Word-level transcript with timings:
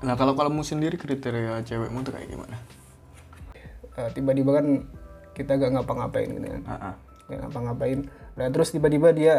Nah 0.00 0.14
kalau 0.16 0.32
kamu 0.32 0.64
sendiri 0.64 0.96
kriteria 0.96 1.60
cewekmu 1.64 2.00
tuh 2.00 2.12
kayak 2.16 2.28
gimana? 2.32 2.56
Eh, 4.00 4.08
tiba-tiba 4.16 4.50
kan 4.56 4.66
kita 5.36 5.56
gak 5.56 5.72
ngapa-ngapain 5.76 6.28
gitu 6.30 6.46
kan 6.46 6.62
Ah, 6.64 6.74
ah. 6.92 6.94
gak 7.28 7.38
ngapa-ngapain 7.46 7.98
nah 8.38 8.46
terus 8.48 8.72
tiba-tiba 8.72 9.12
dia 9.12 9.34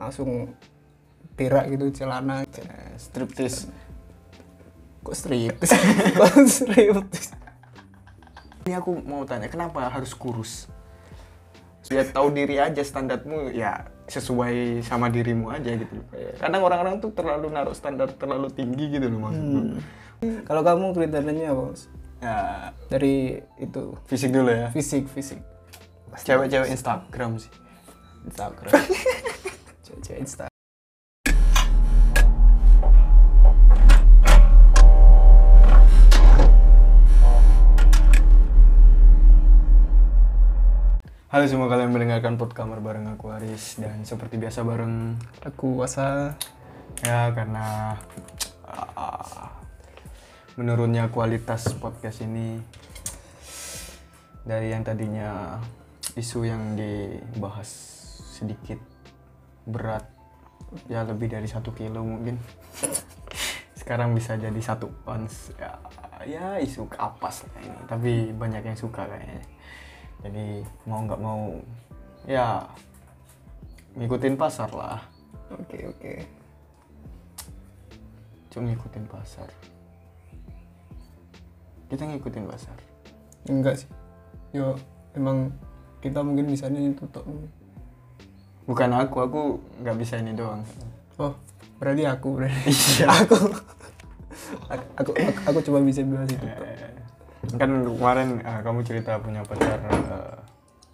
langsung 0.00 0.54
berak 1.36 1.68
gitu 1.70 2.02
celana 2.02 2.46
Striptis. 2.98 3.68
kok 5.04 5.14
strip 5.14 5.54
kok 6.18 6.44
strip 6.48 6.96
Ini 8.66 8.76
aku 8.76 9.00
mau 9.00 9.24
tanya, 9.24 9.48
kenapa 9.48 9.88
harus 9.88 10.12
kurus? 10.12 10.68
Biar 11.88 12.04
tahu 12.12 12.28
diri 12.36 12.60
aja 12.60 12.84
standarmu 12.84 13.48
ya 13.48 13.88
sesuai 14.08 14.80
sama 14.82 15.12
dirimu 15.12 15.52
aja 15.52 15.76
gitu. 15.76 15.94
Kadang 16.40 16.64
orang-orang 16.64 16.98
tuh 16.98 17.12
terlalu 17.12 17.52
naruh 17.52 17.76
standar 17.76 18.08
terlalu 18.16 18.48
tinggi 18.50 18.88
gitu 18.88 19.06
loh 19.06 19.28
maksudku. 19.28 19.60
kalau 20.48 20.62
kamu 20.66 20.86
kriterianya 20.96 21.54
apa? 21.54 21.64
Ya 22.18 22.36
dari 22.90 23.38
itu 23.62 23.94
fisik 24.10 24.34
dulu 24.34 24.50
ya. 24.50 24.68
fisik 24.74 25.06
fisik 25.06 25.38
Cewek-cewek 26.18 26.74
Instagram 26.74 27.38
sih. 27.38 27.52
Instagram 28.26 28.74
cewek-cewek 29.86 30.18
Insta 30.18 30.46
Halo 41.28 41.44
semua 41.44 41.68
kalian 41.68 41.92
mendengarkan 41.92 42.40
pot 42.40 42.56
kamar 42.56 42.80
bareng 42.80 43.04
aku 43.04 43.28
Aris. 43.28 43.76
Dan 43.76 44.00
seperti 44.00 44.40
biasa 44.40 44.64
bareng 44.64 45.12
aku 45.44 45.84
asa 45.84 46.32
ya 47.04 47.28
karena 47.36 47.92
ah, 48.64 49.52
menurunnya 50.56 51.12
kualitas 51.12 51.68
podcast 51.76 52.24
ini 52.24 52.56
dari 54.40 54.72
yang 54.72 54.80
tadinya 54.80 55.60
isu 56.16 56.48
yang 56.48 56.80
dibahas 56.80 57.68
sedikit 58.40 58.80
berat 59.68 60.08
ya 60.88 61.04
lebih 61.04 61.28
dari 61.28 61.44
satu 61.44 61.76
kilo 61.76 62.08
mungkin 62.08 62.40
sekarang 63.76 64.16
bisa 64.16 64.40
jadi 64.40 64.60
satu 64.64 64.88
ons 65.04 65.52
ya, 65.60 65.76
ya 66.24 66.46
isu 66.56 66.88
kapas 66.88 67.44
lah 67.44 67.60
ini 67.68 67.80
tapi 67.84 68.12
banyak 68.32 68.64
yang 68.64 68.80
suka 68.80 69.04
kayaknya 69.04 69.57
jadi 70.22 70.66
mau 70.84 71.06
nggak 71.06 71.20
mau 71.22 71.54
ya 72.26 72.66
ngikutin 73.94 74.34
pasar 74.34 74.70
lah. 74.74 75.00
Oke 75.54 75.88
oke. 75.88 76.12
Cuma 78.50 78.68
ngikutin 78.70 79.04
pasar. 79.06 79.48
Kita 81.88 82.04
ngikutin 82.04 82.44
pasar. 82.46 82.76
Enggak 83.48 83.80
sih. 83.80 83.90
Yo 84.52 84.74
emang 85.14 85.54
kita 85.98 86.22
mungkin 86.22 86.46
bisanya 86.46 86.78
itu 86.78 87.04
tok 87.10 87.26
bukan 88.68 88.92
aku 88.92 89.16
aku 89.24 89.40
nggak 89.80 89.96
bisa 89.96 90.20
ini 90.20 90.36
doang. 90.36 90.62
Oh 91.16 91.34
berarti 91.78 92.02
aku 92.04 92.28
berarti. 92.34 92.70
Iya. 92.70 93.06
aku. 93.24 93.36
Aku 94.68 94.84
aku, 94.96 95.10
aku 95.44 95.58
cuma 95.64 95.80
bisa 95.82 96.00
bahas 96.04 96.28
itu. 96.30 96.44
Eh, 96.46 96.87
kan 97.56 97.70
kemarin 97.86 98.28
eh, 98.44 98.60
kamu 98.60 98.80
cerita 98.84 99.16
punya 99.22 99.40
pacar 99.46 99.80
eh, 99.80 100.36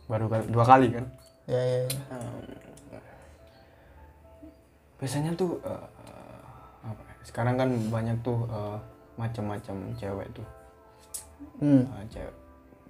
baru 0.07 0.27
kali, 0.31 0.45
dua 0.53 0.65
kali 0.69 0.89
kan 0.95 1.05
ya 1.51 1.61
ya, 1.61 1.81
ya. 1.89 3.01
biasanya 5.01 5.35
tuh 5.35 5.59
eh, 5.67 5.87
apa 6.85 7.03
ya, 7.03 7.15
sekarang 7.27 7.57
kan 7.59 7.71
banyak 7.91 8.17
tuh 8.23 8.47
eh, 8.47 8.79
macam-macam 9.19 9.77
cewek 9.99 10.29
tuh 10.37 10.47
Hmm. 11.61 11.87
Eh, 11.87 12.05
cewek 12.11 12.35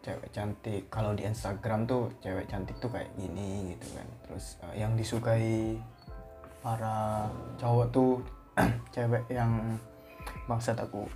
cewek 0.04 0.28
cantik 0.36 0.82
kalau 0.92 1.16
di 1.16 1.24
Instagram 1.24 1.88
tuh 1.88 2.12
cewek 2.20 2.44
cantik 2.44 2.76
tuh 2.76 2.92
kayak 2.92 3.08
gini 3.16 3.72
gitu 3.72 3.96
kan 3.96 4.06
terus 4.28 4.60
eh, 4.68 4.84
yang 4.84 4.92
disukai 4.94 5.80
para 6.60 7.28
cowok 7.56 7.86
tuh 7.88 8.20
cewek 8.94 9.24
yang 9.32 9.80
bangsat 10.44 10.76
aku 10.76 11.08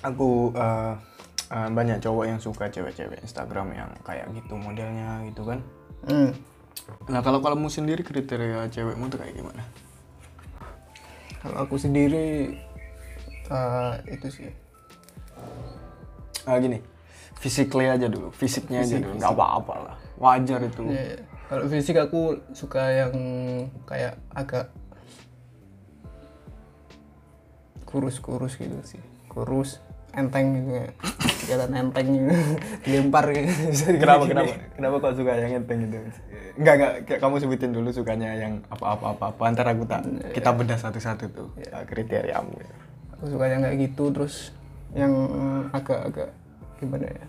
aku 0.00 0.52
eh, 0.56 0.94
eh, 1.52 1.68
banyak 1.70 1.98
cowok 2.00 2.24
yang 2.24 2.40
suka 2.40 2.72
cewek-cewek 2.72 3.20
Instagram 3.24 3.72
yang 3.76 3.90
kayak 4.04 4.28
gitu 4.32 4.56
modelnya 4.56 5.24
gitu 5.28 5.44
kan. 5.44 5.60
Hmm. 6.00 6.32
nah 7.12 7.20
kalau 7.20 7.44
kamu 7.44 7.68
sendiri 7.68 8.00
kriteria 8.00 8.72
cewekmu 8.72 9.12
tuh 9.12 9.20
kayak 9.20 9.36
gimana? 9.36 9.62
Kalau 11.40 11.56
aku 11.64 11.76
sendiri 11.76 12.56
eh, 13.50 13.92
itu 14.08 14.28
sih. 14.32 14.50
Ah 16.48 16.56
gini, 16.56 16.80
physically 17.36 17.84
aja 17.84 18.08
dulu, 18.08 18.32
fisiknya 18.32 18.80
aja 18.80 18.96
Fisik, 18.96 19.04
dulu, 19.04 19.12
nggak 19.20 19.32
apa-apa 19.36 19.74
lah, 19.76 19.96
wajar 20.16 20.64
itu. 20.64 20.88
Ya, 20.88 21.04
ya. 21.14 21.18
kalau 21.52 21.64
fisik 21.68 21.96
aku 22.00 22.40
suka 22.56 22.80
yang 22.80 23.12
kayak 23.84 24.16
agak 24.32 24.72
kurus-kurus 27.84 28.56
gitu 28.56 28.80
sih. 28.88 29.02
Kurus 29.28 29.84
enteng 30.14 30.46
gitu 30.58 30.70
ya 30.82 30.86
kelihatan 31.46 31.74
enteng 31.74 32.06
gitu 32.14 32.34
dilempar 32.84 33.24
gitu 33.34 33.52
Kenapa 33.98 34.24
kenapa? 34.26 34.52
Kenapa 34.76 34.94
kok 35.02 35.14
suka 35.18 35.32
yang 35.34 35.52
enteng 35.62 35.78
gitu? 35.86 35.96
Enggak 36.58 36.74
enggak, 36.76 36.92
kayak 37.06 37.20
kamu 37.22 37.34
sebutin 37.42 37.70
dulu 37.72 37.88
sukanya 37.90 38.30
yang 38.36 38.52
apa-apa 38.68 39.16
apa-apa. 39.16 39.42
Antar 39.48 39.66
aku 39.72 39.84
tak 39.86 40.02
kita 40.34 40.50
bedah 40.54 40.78
satu-satu 40.78 41.24
tuh 41.30 41.48
ah, 41.72 41.84
kriteriamu. 41.86 42.54
Ya. 42.58 42.74
aku 43.18 43.24
suka 43.36 43.44
yang 43.52 43.60
kayak 43.60 43.76
gitu 43.84 44.04
terus 44.16 44.34
yang 44.96 45.12
agak-agak 45.76 46.32
gimana 46.80 47.06
ya 47.06 47.24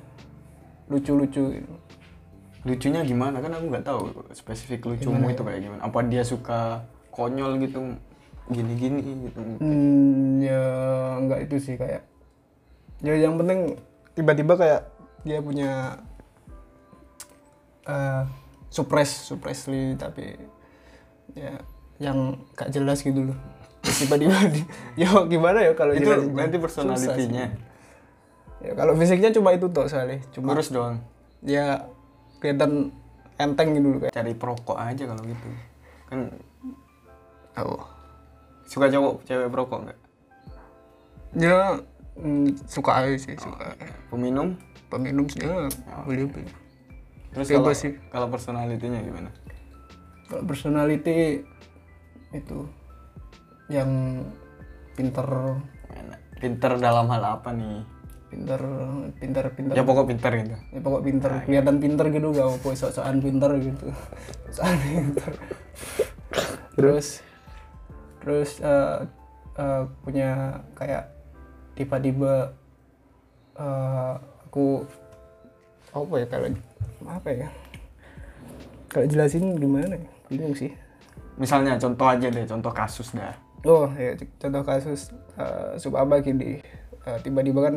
lucu-lucu 0.87 1.43
gitu 1.59 1.73
Lucunya 2.61 3.01
gimana? 3.01 3.41
Kan 3.41 3.57
aku 3.57 3.65
nggak 3.73 3.85
tahu 3.85 4.01
spesifik 4.37 4.85
lucumu 4.85 5.33
itu 5.33 5.41
kayak 5.41 5.61
gimana. 5.65 5.81
Apa 5.81 6.05
dia 6.05 6.21
suka 6.21 6.85
konyol 7.09 7.57
gitu, 7.57 7.97
gini-gini 8.53 9.01
gitu? 9.25 9.41
Hmm, 9.57 10.37
ya 10.37 10.61
enggak 11.17 11.49
itu 11.49 11.57
sih 11.57 11.73
kayak 11.73 12.05
ya 13.01 13.13
yang 13.17 13.37
penting 13.37 13.77
tiba-tiba 14.13 14.53
kayak 14.55 14.81
dia 15.21 15.37
punya 15.41 15.97
eh 17.85 18.23
suppress 18.71 19.27
suppressly 19.27 19.97
tapi 19.97 20.37
ya 21.35 21.59
yang 22.01 22.39
gak 22.55 22.71
jelas 22.71 23.01
gitu 23.01 23.29
loh 23.29 23.37
tiba-tiba 23.81 24.33
ya 25.01 25.09
gimana 25.25 25.59
ya 25.65 25.73
kalau 25.73 25.93
Itu 25.93 26.05
jelasinnya? 26.07 26.37
nanti 26.37 26.57
personalitinya. 26.57 27.45
ya 28.61 28.71
kalau 28.77 28.93
fisiknya 28.93 29.33
cuma 29.33 29.53
itu 29.57 29.65
toh 29.73 29.89
soalnya 29.89 30.21
cuma 30.29 30.53
Kurus 30.53 30.69
doang. 30.69 31.01
ya 31.41 31.89
kelihatan 32.37 32.93
enteng 33.41 33.73
gitu 33.73 33.87
loh 33.89 33.99
kayak 34.05 34.13
Cari 34.13 34.33
perokok 34.37 34.77
aja 34.77 35.03
kalau 35.09 35.23
gitu. 35.25 35.47
Kan 36.05 36.19
oh 37.57 37.81
suka 38.69 38.87
cowok 38.87 39.25
cewek 39.25 39.49
perokok 39.49 39.79
nggak? 39.89 39.99
ya 41.35 41.79
mm, 42.19 42.67
suka 42.67 42.91
aja 43.03 43.15
sih 43.15 43.35
suka 43.39 43.75
Peminum? 44.11 44.59
peminum 44.91 45.25
sih 45.31 45.39
ya 45.43 45.71
boleh 46.03 46.27
boleh 46.27 46.51
Terus 47.31 47.47
Bebas 47.47 47.63
kalau 47.63 47.71
sih. 47.79 47.91
kalau 48.11 48.27
personalitinya 48.27 48.99
gimana? 48.99 49.31
Kalau 50.27 50.43
personality 50.43 51.47
itu 52.35 52.59
yang 53.71 54.23
pinter. 54.99 55.27
Pinter 56.41 56.71
dalam 56.75 57.07
hal 57.07 57.23
apa 57.39 57.55
nih? 57.55 57.87
pinter, 58.31 58.63
pinter, 59.19 59.45
pinter. 59.51 59.75
Ya 59.75 59.83
pokok 59.83 60.07
pinter 60.07 60.31
gitu. 60.39 60.55
Ya, 60.71 60.79
pokok 60.79 61.03
pinter, 61.03 61.31
kelihatan 61.43 61.83
pinter 61.83 62.05
gitu 62.15 62.31
gak 62.31 62.47
apa 62.47 62.67
sok-sokan 62.79 63.19
pinter 63.19 63.51
gitu. 63.59 63.87
Sokan 64.55 64.79
pinter. 64.79 65.31
terus 66.79 67.19
terus 68.23 68.63
eh, 68.63 69.03
eh, 69.59 69.83
punya 70.07 70.63
kayak 70.79 71.11
tiba-tiba 71.81 72.53
eh, 73.57 74.13
aku 74.45 74.85
apa 75.91 76.13
ya 76.21 76.27
kalau 76.29 76.47
apa 77.09 77.29
ya? 77.33 77.49
Kalau 78.91 79.05
jelasin 79.07 79.57
gimana 79.57 79.97
ya? 79.97 80.09
Bingung 80.29 80.53
sih. 80.55 80.71
Misalnya 81.39 81.79
contoh 81.81 82.05
aja 82.05 82.27
deh, 82.29 82.45
contoh 82.45 82.71
kasus 82.71 83.11
dah. 83.17 83.33
Oh 83.65 83.89
ya 83.93 84.17
contoh 84.41 84.61
kasus 84.65 85.13
uh, 85.37 85.77
sub 85.77 85.97
apa 85.97 86.21
gini. 86.21 86.61
Eh, 87.01 87.17
tiba-tiba 87.25 87.65
kan 87.65 87.75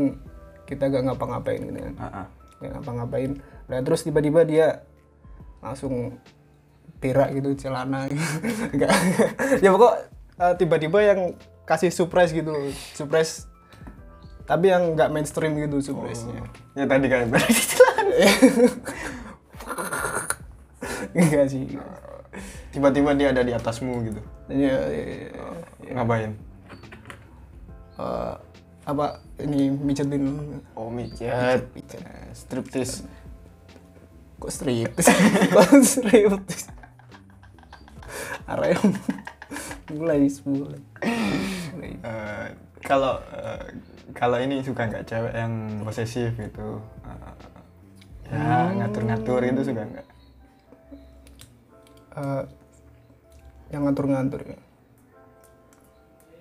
kita 0.69 0.89
gak 0.93 1.05
ngapa-ngapain 1.09 1.61
gitu 1.61 1.81
kan. 1.81 1.95
Ah, 1.97 2.07
ah. 2.25 2.27
gak 2.61 2.71
ngapa-ngapain. 2.81 3.31
Nah 3.69 3.79
terus 3.81 4.05
tiba-tiba 4.05 4.45
dia 4.45 4.85
langsung 5.65 6.21
berak 7.01 7.37
gitu 7.37 7.69
celana 7.69 8.09
gitu. 8.09 8.25
Ya 9.65 9.69
pokok 9.73 9.95
eh, 10.41 10.55
tiba-tiba 10.61 10.99
yang 11.01 11.21
kasih 11.65 11.89
surprise 11.93 12.33
gitu. 12.33 12.53
Surprise 12.93 13.49
tapi 14.45 14.69
yang 14.69 14.93
nggak 14.93 15.09
mainstream 15.09 15.57
gitu 15.57 15.81
surprise-nya 15.81 16.45
Ya 16.77 16.85
tadi 16.85 17.07
kayak 17.09 17.33
berarti 17.33 17.63
celana. 17.65 18.17
enggak 21.17 21.47
sih. 21.49 21.65
Tiba-tiba 22.75 23.15
dia 23.15 23.31
ada 23.31 23.47
di 23.47 23.55
atasmu 23.55 24.03
gitu. 24.05 24.21
Iya, 24.51 24.77
iya, 24.91 25.05
iya. 25.87 25.93
ngapain? 25.95 26.35
Eh, 27.95 28.35
apa 28.85 29.23
ini 29.41 29.71
micetin? 29.71 30.25
Oh 30.75 30.91
mijet 30.91 31.71
striptis 32.35 33.07
kok 34.43 34.51
striptis 34.53 35.09
kok 35.55 35.71
striptis 35.81 36.69
area 38.45 38.77
mulai 39.89 40.29
mulai 40.45 40.81
mulai. 41.01 41.93
Eh, 42.05 42.49
kalau 42.85 43.17
eh, 43.33 43.65
kalau 44.13 44.37
ini 44.39 44.61
suka 44.61 44.87
nggak 44.87 45.05
cewek 45.05 45.35
yang 45.35 45.53
posesif 45.83 46.31
gitu 46.35 46.79
Eh, 48.25 48.35
ya 48.35 48.73
ngatur-ngatur 48.75 49.41
itu 49.43 49.63
suka 49.63 49.85
nggak? 49.85 50.07
Eh, 52.15 52.43
yang 53.69 53.85
ngatur-ngatur 53.85 54.41
ya. 54.45 54.59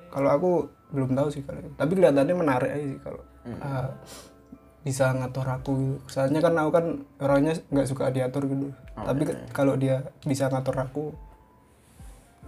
Kalau 0.07 0.29
aku 0.29 0.51
belum 0.93 1.11
tahu 1.11 1.27
sih 1.27 1.41
kalau 1.41 1.59
tapi 1.73 1.97
kelihatannya 1.97 2.35
menarik 2.37 2.69
aja 2.69 2.85
sih 2.85 2.99
kalau 3.01 3.21
eh, 3.43 3.89
bisa 4.83 5.11
ngatur 5.11 5.47
aku 5.47 5.71
gitu. 5.73 5.95
soalnya 6.07 6.39
kan 6.39 6.53
aku 6.55 6.71
kan 6.71 6.85
orangnya 7.19 7.53
nggak 7.67 7.87
suka 7.87 8.11
diatur 8.11 8.45
gitu. 8.45 8.71
Tapi 8.95 9.21
ke- 9.25 9.43
kalau 9.51 9.73
dia 9.75 10.07
bisa 10.23 10.47
ngatur 10.47 10.75
aku 10.77 11.11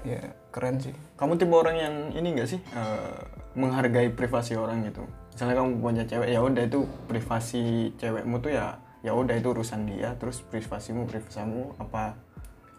ya 0.06 0.22
keren 0.50 0.80
sih. 0.80 0.96
Kamu 1.18 1.36
tipe 1.36 1.52
orang 1.52 1.76
yang 1.76 1.96
ini 2.14 2.40
nggak 2.40 2.50
sih? 2.50 2.60
Eh, 2.72 3.20
menghargai 3.56 4.12
privasi 4.12 4.60
orang 4.60 4.86
gitu. 4.88 5.04
Misalnya 5.32 5.56
kamu 5.60 5.70
punya 5.80 6.04
cewek 6.08 6.30
ya 6.32 6.40
udah 6.40 6.64
itu 6.64 6.80
privasi 7.08 7.92
cewekmu 8.00 8.40
tuh 8.40 8.52
ya 8.56 8.80
ya 9.04 9.12
udah 9.14 9.36
itu 9.38 9.48
urusan 9.54 9.86
dia 9.86 10.18
terus 10.18 10.42
privasimu 10.42 11.06
privasimu 11.06 11.78
apa 11.80 12.16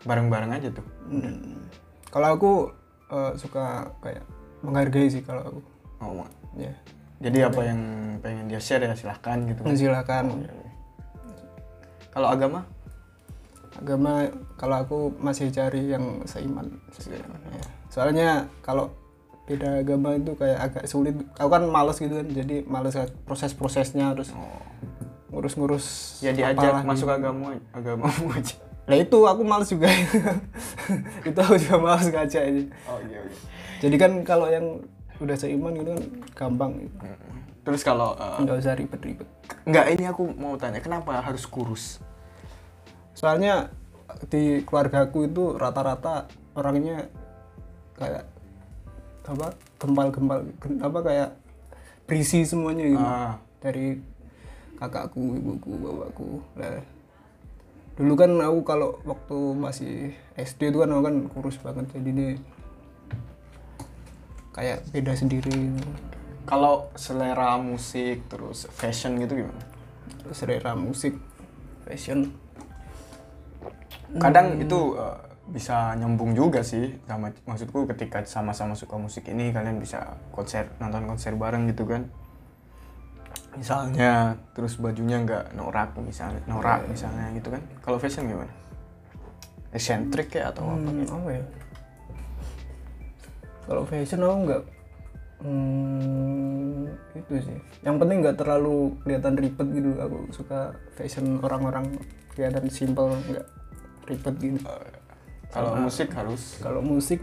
bareng-bareng 0.05 0.53
aja 0.53 0.69
tuh. 0.71 0.87
Hmm. 1.09 1.67
kalau 2.11 2.29
aku 2.39 2.53
eh, 3.13 3.33
suka 3.37 3.93
kayak 4.01 4.25
menghargai 4.63 5.09
sih 5.11 5.21
kalau 5.25 5.43
aku. 5.43 5.61
Oh, 5.97 6.29
ya. 6.61 6.73
Jadi 7.17 7.41
apa 7.41 7.61
yang 7.65 7.81
pengen 8.21 8.53
dia 8.53 8.61
share 8.61 8.85
ya 8.85 8.93
silahkan 8.93 9.41
gitu 9.49 9.65
kan. 9.65 9.73
Silakan 9.73 10.45
kalau 12.17 12.33
agama? 12.33 12.65
Agama 13.77 14.25
kalau 14.57 14.77
aku 14.81 14.99
masih 15.21 15.53
cari 15.53 15.93
yang 15.93 16.25
seiman. 16.25 16.81
Ya. 17.13 17.21
soalnya 17.93 18.49
kalau 18.65 18.89
beda 19.47 19.81
agama 19.81 20.19
itu 20.19 20.35
kayak 20.35 20.59
agak 20.59 20.85
sulit. 20.91 21.15
Aku 21.39 21.49
kan 21.49 21.63
males 21.71 21.97
gitu 22.03 22.15
kan 22.19 22.27
jadi 22.27 22.67
males 22.67 22.99
proses-prosesnya 23.25 24.13
harus 24.13 24.35
ngurus-ngurus 25.31 26.19
ya 26.23 26.35
diajak 26.35 26.83
masuk 26.83 27.07
gitu. 27.07 27.19
agama 27.19 27.55
agamamu 27.71 28.27
aja. 28.35 28.57
Lah 28.87 28.97
itu 28.99 29.19
aku 29.27 29.43
males 29.43 29.67
juga. 29.67 29.91
Itu 31.29 31.39
aku 31.43 31.59
juga 31.59 31.77
males 31.83 32.07
ngajak 32.07 32.43
aja. 32.43 32.63
Oh 32.87 33.03
iya 33.03 33.19
iya. 33.19 33.39
Jadi 33.83 33.97
kan 33.99 34.13
kalau 34.23 34.47
yang 34.47 34.79
udah 35.19 35.35
seiman 35.35 35.75
gitu 35.75 35.91
kan 35.91 36.05
gampang. 36.35 36.73
Gitu. 36.87 36.97
terus 37.67 37.83
kalau 37.83 38.15
eh, 38.15 38.47
nggak 38.47 38.63
usah 38.63 38.79
ribet-ribet. 38.79 39.27
Nggak 39.67 39.87
ini 39.99 40.05
aku 40.07 40.31
mau 40.39 40.55
tanya 40.55 40.79
kenapa 40.79 41.19
harus 41.19 41.43
kurus? 41.51 41.99
Soalnya 43.11 43.75
di 44.31 44.63
keluargaku 44.63 45.27
itu 45.27 45.59
rata-rata 45.59 46.31
orangnya 46.55 47.11
kayak 47.99 48.36
apa 49.27 49.53
gempal-gempal 49.83 50.47
apa 50.81 50.99
kayak 51.03 51.31
berisi 52.07 52.47
semuanya 52.47 52.87
gitu. 52.87 53.03
Ah. 53.03 53.35
dari 53.59 53.99
kakakku 54.79 55.21
ibuku 55.37 55.71
bapakku. 55.83 56.29
Lah 56.55 56.79
dulu 57.97 58.13
kan 58.15 58.31
aku 58.39 58.61
kalau 58.63 59.01
waktu 59.09 59.39
masih 59.57 59.95
SD 60.37 60.71
itu 60.71 60.79
kan 60.85 60.93
aku 60.93 61.03
kan 61.09 61.17
kurus 61.33 61.57
banget 61.65 61.89
jadi 61.97 62.09
ini 62.13 62.27
kayak 64.55 64.85
beda 64.93 65.13
sendiri. 65.17 65.73
Kalau 66.47 66.89
selera 66.95 67.59
musik 67.59 68.23
terus 68.31 68.71
fashion 68.71 69.19
gitu 69.19 69.43
gimana? 69.43 69.65
Selera 70.31 70.79
musik 70.79 71.19
fashion. 71.83 72.31
Kadang 74.23 74.63
itu 74.63 74.95
eh, 74.95 75.19
bisa 75.47 75.95
nyambung 75.95 76.35
juga 76.35 76.67
sih 76.67 76.99
sama 77.07 77.31
maksudku 77.47 77.87
ketika 77.95 78.27
sama-sama 78.27 78.75
suka 78.75 78.99
musik 78.99 79.31
ini 79.31 79.55
kalian 79.55 79.79
bisa 79.79 80.19
konser 80.35 80.67
nonton 80.83 81.07
konser 81.07 81.39
bareng 81.39 81.71
gitu 81.71 81.87
kan 81.87 82.11
misalnya 83.55 84.37
terus 84.53 84.77
bajunya 84.77 85.23
nggak 85.23 85.55
norak 85.55 85.95
misalnya 86.03 86.43
norak 86.51 86.85
misalnya 86.91 87.31
gitu 87.39 87.55
kan 87.55 87.63
kalau 87.81 87.97
fashion 87.97 88.27
gimana 88.27 88.53
eccentric 89.77 90.33
ya 90.33 90.51
atau 90.51 90.73
apa 90.73 90.89
Hmm, 90.89 91.01
gitu 91.05 91.13
apa 91.13 91.31
ya? 91.37 91.45
Kalau 93.67 93.83
fashion 93.85 94.21
aku 94.23 94.37
nggak 94.47 94.63
hmm, 95.43 96.83
itu 97.19 97.33
sih. 97.45 97.59
Yang 97.85 97.97
penting 98.01 98.17
nggak 98.25 98.39
terlalu 98.39 98.95
kelihatan 99.05 99.35
ribet 99.37 99.69
gitu. 99.75 99.91
Aku 100.01 100.17
suka 100.33 100.73
fashion 100.97 101.43
orang-orang 101.43 101.99
kelihatan 102.33 102.71
simple 102.73 103.11
nggak 103.27 103.47
ribet 104.07 104.35
gitu. 104.39 104.65
Kalau 105.49 105.73
musik 105.79 106.09
harus 106.11 106.43
Kalau 106.59 106.81
musik 106.81 107.21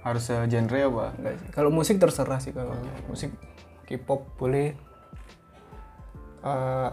harus 0.00 0.24
genre 0.26 0.80
apa 0.80 1.06
enggak 1.14 1.34
sih. 1.36 1.48
Kalau 1.50 1.70
musik 1.70 1.96
terserah 1.96 2.40
sih 2.40 2.52
kalau 2.52 2.72
musik 3.06 3.30
K-pop 3.84 4.24
boleh. 4.36 4.72
Eh, 6.40 6.88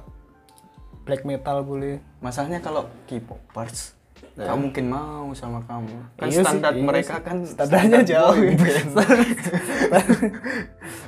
black 1.02 1.24
metal 1.24 1.64
boleh. 1.64 2.04
masalahnya 2.20 2.60
kalau 2.60 2.84
K-popers 3.08 3.96
nggak 4.36 4.54
mungkin 4.54 4.86
mau 4.86 5.30
sama 5.34 5.62
kamu 5.64 5.94
kan 6.14 6.26
Iya 6.26 6.34
sih, 6.34 6.44
standar 6.46 6.74
iya 6.74 6.84
mereka 6.84 7.16
sih. 7.16 7.26
kan 7.26 7.38
Standarnya 7.42 8.02
jauh. 8.06 8.38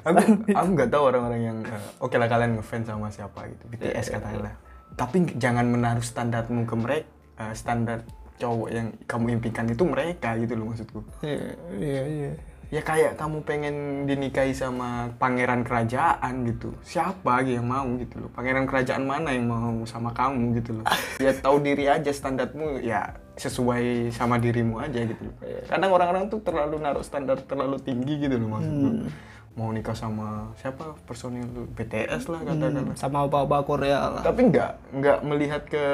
aku 0.05 0.17
aku 0.49 0.69
nggak 0.73 0.89
tahu 0.89 1.03
orang-orang 1.03 1.41
yang 1.43 1.57
eh, 1.61 1.81
oke 1.99 2.15
lah 2.15 2.25
kalian 2.25 2.57
ngefans 2.57 2.87
sama 2.87 3.07
siapa 3.09 3.45
gitu 3.49 3.63
BTS 3.69 4.07
Iya, 4.07 4.13
katakanlah 4.17 4.53
tapi 4.95 5.17
jangan 5.37 5.65
menaruh 5.67 6.03
standarmu 6.03 6.65
ke 6.65 6.75
mereka 6.75 7.45
standar 7.53 8.01
cowok 8.39 8.69
yang 8.71 8.87
kamu 9.03 9.25
impikan 9.37 9.67
itu 9.67 9.83
mereka 9.83 10.39
gitu 10.39 10.55
loh 10.55 10.71
maksudku. 10.71 10.99
Iya, 11.19 11.59
iya, 11.75 12.03
iya. 12.07 12.31
ya 12.69 12.81
kayak 12.85 13.19
kamu 13.19 13.43
pengen 13.43 13.75
dinikahi 14.07 14.55
sama 14.55 15.11
pangeran 15.19 15.67
kerajaan 15.67 16.47
gitu. 16.47 16.71
Siapa 16.81 17.43
yang 17.43 17.67
mau 17.67 17.85
gitu 17.99 18.23
loh? 18.23 18.29
Pangeran 18.31 18.63
kerajaan 18.63 19.03
mana 19.03 19.35
yang 19.35 19.51
mau 19.51 19.83
sama 19.83 20.15
kamu 20.15 20.63
gitu 20.63 20.79
loh? 20.79 20.85
Ya 21.25 21.35
tahu 21.35 21.59
diri 21.59 21.91
aja 21.91 22.09
standarmu 22.15 22.79
ya 22.79 23.19
sesuai 23.35 24.11
sama 24.15 24.39
dirimu 24.39 24.79
aja 24.79 25.03
gitu 25.03 25.19
loh. 25.19 25.35
Kadang 25.67 25.91
orang-orang 25.91 26.31
tuh 26.31 26.39
terlalu 26.39 26.79
naruh 26.79 27.03
standar 27.03 27.43
terlalu 27.43 27.75
tinggi 27.83 28.23
gitu 28.23 28.39
loh 28.39 28.55
maksudku. 28.55 29.11
Mau 29.57 29.75
nikah 29.75 29.97
sama 29.97 30.55
siapa? 30.55 30.95
Personil 31.03 31.43
BTS 31.75 32.31
lah 32.31 32.39
katakanlah. 32.47 32.95
Sama 32.95 33.27
apa-apa 33.27 33.67
Korea 33.67 33.99
lah. 34.07 34.23
tapi 34.23 34.47
nggak 34.47 34.71
nggak 34.95 35.19
melihat 35.27 35.63
ke 35.67 35.85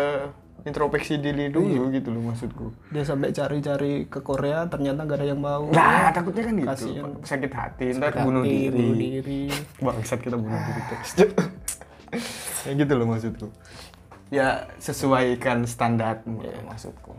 introspeksi 0.65 1.17
diri 1.17 1.47
dulu 1.47 1.87
gitu 1.89 2.09
loh 2.09 2.25
maksudku 2.25 2.73
dia 2.89 3.01
sampai 3.01 3.29
cari-cari 3.29 4.05
ke 4.05 4.19
Korea 4.19 4.65
ternyata 4.65 5.05
gak 5.05 5.17
ada 5.17 5.27
yang 5.27 5.37
mau 5.37 5.69
Nah, 5.69 6.09
takutnya 6.09 6.43
kan 6.43 6.53
gitu. 6.55 6.67
Kasian. 6.67 7.11
Sakit 7.21 7.51
hati, 7.51 7.85
ntar 7.93 8.11
bunuh 8.17 8.41
Hati, 8.41 8.49
diri. 8.51 8.73
bunuh 8.75 8.95
diri 8.95 9.41
Bangsat 9.77 10.19
kita 10.19 10.35
bunuh 10.35 10.57
diri 10.57 10.81
ya 12.65 12.71
gitu 12.73 12.93
loh 12.93 13.07
maksudku. 13.07 13.47
Ya 14.27 14.47
sesuaikan 14.77 15.63
standarmu 15.63 16.41
Iya. 16.41 16.57
loh 16.57 16.63
maksudku. 16.67 17.13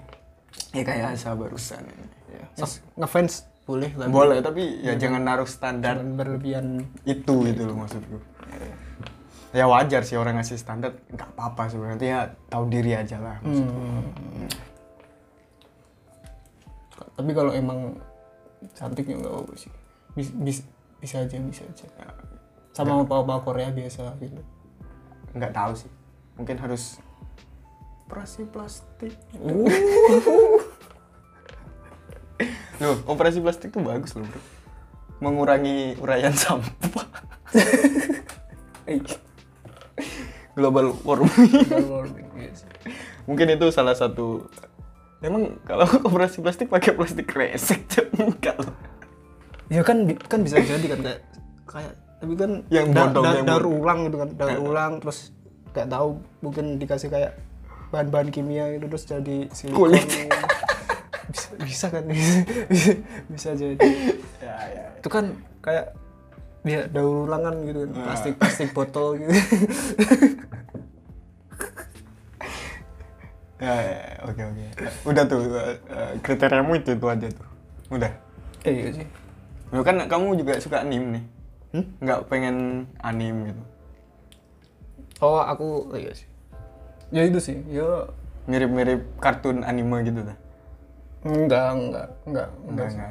Ya 0.73 0.83
kayak 0.83 1.15
Asa 1.15 1.33
barusan 1.33 1.87
ya. 2.27 2.43
Nge- 2.57 2.83
ngefans 2.97 3.35
boleh 3.63 3.91
tapi 3.93 4.11
Boleh 4.11 4.39
tapi 4.41 4.63
ya 4.81 4.95
jangan 4.97 5.23
naruh 5.23 5.47
standar 5.47 5.97
jangan 5.97 6.15
berlebihan 6.15 6.67
itu 7.05 7.35
gitu 7.45 7.63
loh 7.63 7.77
maksudku. 7.79 8.19
Ya 8.49 8.75
wajar 9.65 10.05
sih 10.05 10.21
orang 10.21 10.37
ngasih 10.37 10.61
standar, 10.61 11.01
nggak 11.09 11.33
apa-apa 11.33 11.73
sebenarnya. 11.73 12.05
Ya 12.05 12.21
tahu 12.53 12.69
diri 12.69 12.93
aja 12.93 13.17
lah. 13.17 13.41
Hmm. 13.41 14.05
tapi 17.17 17.33
kalau 17.33 17.49
emang 17.49 17.97
cantik 18.77 19.09
ya 19.09 19.17
nggak 19.17 19.33
apa 19.33 19.53
sih 19.57 19.73
bis, 20.13 20.29
bis- 20.37 20.69
bisa 21.01 21.25
aja 21.25 21.41
bisa 21.41 21.65
aja 21.65 21.89
sama 22.77 23.09
apa-apa 23.09 23.41
Korea 23.41 23.73
biasa 23.73 24.21
gitu 24.21 24.37
Nggak 25.37 25.53
tahu 25.53 25.73
sih. 25.77 25.93
Mungkin 26.41 26.57
harus 26.57 26.97
operasi 28.09 28.49
plastik. 28.49 29.13
Loh, 32.81 32.97
operasi 33.09 33.41
plastik 33.41 33.73
tuh 33.73 33.81
bagus 33.81 34.13
loh, 34.17 34.25
Bro. 34.25 34.41
Mengurangi 35.25 35.97
uraian 35.97 36.33
sampah. 36.33 37.09
Eh, 38.85 39.01
Global 40.57 40.97
warming. 41.05 41.29
global 41.69 42.03
warming, 42.03 42.27
sih. 42.51 42.65
Mungkin 43.25 43.47
itu 43.53 43.69
salah 43.69 43.93
satu 43.93 44.49
Emang 45.21 45.61
kalau 45.63 45.85
operasi 46.09 46.41
plastik 46.41 46.69
pakai 46.69 46.93
plastik 46.93 47.29
resek 47.29 47.85
Cok? 47.87 48.07
enggak 48.17 48.57
loh. 48.59 48.73
ya 49.67 49.83
kan 49.83 49.99
kan 50.23 50.41
bisa 50.41 50.57
jadi 50.57 50.87
kan 50.87 51.01
kayak 51.03 51.21
kayak 51.67 51.93
tapi 52.17 52.35
kan 52.35 52.63
Yang 52.69 52.87
da- 52.89 53.11
bodong, 53.11 53.25
da- 53.25 53.35
yang 53.35 53.47
daur 53.47 53.65
ulang 53.67 53.99
gitu 54.07 54.17
kan 54.17 54.29
daur 54.33 54.59
ulang 54.63 54.93
terus 54.99 55.19
nggak 55.69 55.89
tahu 55.89 56.09
mungkin 56.41 56.65
dikasih 56.79 57.09
kayak 57.09 57.33
bahan-bahan 57.89 58.31
kimia 58.31 58.71
itu 58.73 58.87
terus 58.87 59.05
jadi 59.05 59.37
silikon 59.51 59.91
Kulit. 59.91 60.07
bisa 61.27 61.49
bisa 61.59 61.87
kan 61.91 62.05
bisa, 62.07 62.39
bisa 63.27 63.49
jadi 63.53 63.89
ya 64.39 64.55
ya 64.71 64.87
itu 64.95 65.09
kan 65.11 65.25
kayak 65.59 65.91
dia 66.67 66.91
daur 66.91 67.31
ulangan 67.31 67.55
gitu 67.63 67.87
kan 67.87 67.91
Nah. 67.95 68.05
plastik 68.11 68.35
plastik 68.43 68.71
botol 68.75 69.23
gitu. 69.23 69.31
Ya, 73.57 73.73
ya, 73.73 73.97
oke 74.29 74.37
oke. 74.53 74.65
Udah 75.09 75.25
tuh 75.25 75.41
eh, 75.89 76.13
kriteriamu 76.21 76.77
itu 76.77 76.93
itu 76.93 77.07
aja 77.09 77.25
tuh. 77.33 77.49
Udah. 77.89 78.13
Eh, 78.69 78.85
iya 78.85 79.01
sih. 79.01 79.07
Lu 79.73 79.81
kan 79.81 79.97
kamu 80.05 80.37
juga 80.37 80.61
suka 80.61 80.85
anim 80.85 81.17
nih. 81.17 81.25
Hmm? 81.73 81.85
nggak 82.05 82.21
pengen 82.29 82.85
anim 83.01 83.49
gitu. 83.49 83.63
Oh 85.25 85.41
aku 85.41 85.89
iya 85.97 86.13
sih. 86.13 86.29
Ya 87.09 87.25
itu 87.25 87.41
sih 87.41 87.57
ya. 87.73 88.13
Mirip-mirip 88.45 89.09
kartun 89.25 89.65
anime 89.65 90.05
gitu 90.05 90.21
dah 90.21 90.37
enggak 91.27 91.67
enggak 91.75 92.07
enggak 92.23 92.49
enggak 92.71 92.87
enggak 92.95 93.11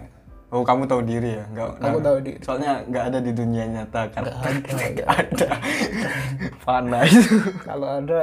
oh 0.53 0.61
kamu 0.61 0.83
tahu 0.85 1.01
diri 1.05 1.41
ya? 1.41 1.43
Enggak 1.49 1.67
Aku 1.81 1.99
tahu 2.01 2.17
diri. 2.21 2.37
soalnya 2.41 2.71
enggak 2.85 3.03
ada 3.09 3.19
di 3.21 3.31
dunia 3.33 3.63
nyata 3.65 4.01
kan? 4.13 4.21
Nggak 4.23 4.39
ada, 4.41 4.71
Nggak 4.93 5.09
ada. 5.09 5.49
fana 6.65 6.99
itu. 7.05 7.37
Kalau 7.65 7.87
ada 8.01 8.21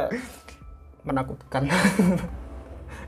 menakutkan. 1.02 1.62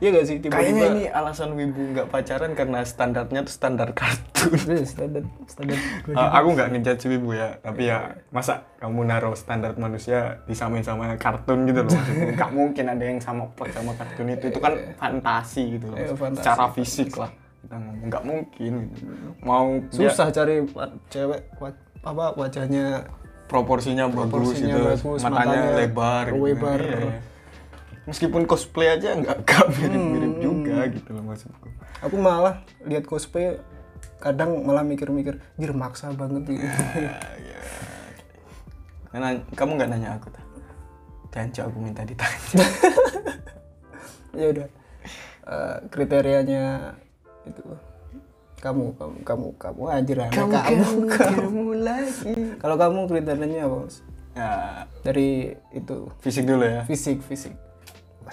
Iya 0.03 0.11
gak 0.11 0.27
sih? 0.27 0.37
Kayaknya 0.43 0.59
tiba-tiba 0.59 0.87
ini 0.91 1.05
alasan 1.07 1.55
wibu 1.55 1.81
nggak 1.95 2.11
pacaran 2.11 2.53
karena 2.59 2.83
standarnya 2.83 3.41
tuh 3.47 3.55
standar 3.55 3.89
kartun. 3.95 4.53
Ini 4.53 4.83
standar 4.83 5.23
standar 5.47 5.79
Eh, 6.11 6.29
aku 6.35 6.49
nggak 6.51 6.69
ngejudge 6.75 7.05
wibu 7.15 7.31
ya 7.39 7.55
tapi 7.63 7.89
ya 7.89 8.19
masa 8.35 8.67
kamu 8.83 9.07
naruh 9.07 9.39
standar 9.39 9.71
manusia 9.79 10.43
disamain 10.51 10.83
sama 10.83 11.15
kartun 11.15 11.71
gitu 11.71 11.87
loh? 11.87 11.95
Nggak 12.35 12.51
mungkin 12.51 12.85
ada 12.91 13.05
yang 13.07 13.23
sama 13.23 13.47
pot 13.55 13.71
sama 13.71 13.95
kartun 13.95 14.35
itu. 14.35 14.51
Itu 14.51 14.59
kan 14.59 14.75
fantasi 14.99 15.79
gitu 15.79 15.87
loh. 15.87 15.97
Iya, 15.97 16.13
fantasi. 16.19 16.43
secara 16.43 16.65
fisik 16.75 17.11
lah 17.15 17.31
kita 17.65 17.75
ngomong 17.75 18.07
nggak 18.07 18.25
mungkin 18.25 18.73
gitu. 18.91 19.05
mau 19.41 19.67
dia 19.83 19.97
susah 20.07 20.29
cari 20.29 20.57
wa- 20.69 20.97
cewek 21.07 21.41
apa 22.05 22.25
wajahnya 22.37 23.09
proporsinya, 23.45 24.05
bagus 24.07 24.29
Proporsinya 24.31 24.69
gitu 24.71 24.81
bagus, 24.87 25.21
matanya, 25.23 25.37
matanya 25.59 25.71
lebar 25.75 26.25
gitu. 26.27 26.45
lebar. 26.45 26.81
Iya. 26.81 27.13
meskipun 28.05 28.43
cosplay 28.45 28.89
aja 28.91 29.09
nggak 29.15 29.37
nggak 29.41 29.65
mirip-mirip 29.75 30.29
Hmm. 30.31 30.43
juga 30.43 30.79
gitu 30.89 31.11
loh 31.11 31.25
maksudku 31.25 31.69
aku 31.99 32.17
malah 32.17 32.55
lihat 32.83 33.05
cosplay 33.05 33.57
kadang 34.21 34.61
malah 34.61 34.81
mikir-mikir 34.83 35.41
jir 35.55 35.73
maksa 35.73 36.09
banget 36.11 36.45
gitu 36.47 36.65
ya. 36.95 37.13
Karena 39.07 39.29
kamu 39.53 39.71
nggak 39.75 39.91
nanya 39.91 40.17
aku 40.17 40.29
tak 40.29 40.45
Jangan 41.31 41.67
aku 41.67 41.79
minta 41.81 42.03
ditanya 42.03 42.39
ya 44.39 44.47
udah 44.53 44.69
Eh, 45.45 45.77
kriterianya 45.89 46.97
itu. 47.49 47.63
Kamu 48.61 48.97
kamu 48.97 49.17
kamu 49.27 49.49
kamu 49.61 49.83
anjir 49.93 50.17
aneh, 50.17 50.33
kamu, 50.33 51.05
kamu 51.11 51.65
lagi. 51.85 52.33
Kalau 52.57 52.77
kamu 52.81 52.99
kriterianya 53.11 53.69
apa 53.69 53.77
Mas? 53.85 53.97
ya 54.35 54.51
dari 55.05 55.55
itu. 55.71 56.09
Fisik 56.25 56.45
dulu 56.49 56.65
ya? 56.65 56.83
Fisik 56.89 57.21
fisik. 57.23 57.55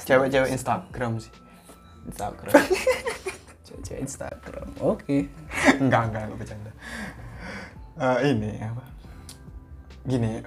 Cewek-cewek 0.08 0.56
Instagram 0.56 1.20
sih. 1.20 1.34
Instagram. 2.08 2.54
Cewek 3.86 4.02
Instagram. 4.02 4.68
Oke. 4.80 5.28
Enggak 5.84 6.10
enggak 6.10 6.22
enggak 6.32 6.40
bercanda. 6.40 6.72
Eh, 8.00 8.18
ini 8.32 8.52
apa? 8.64 8.84
Gini 10.08 10.42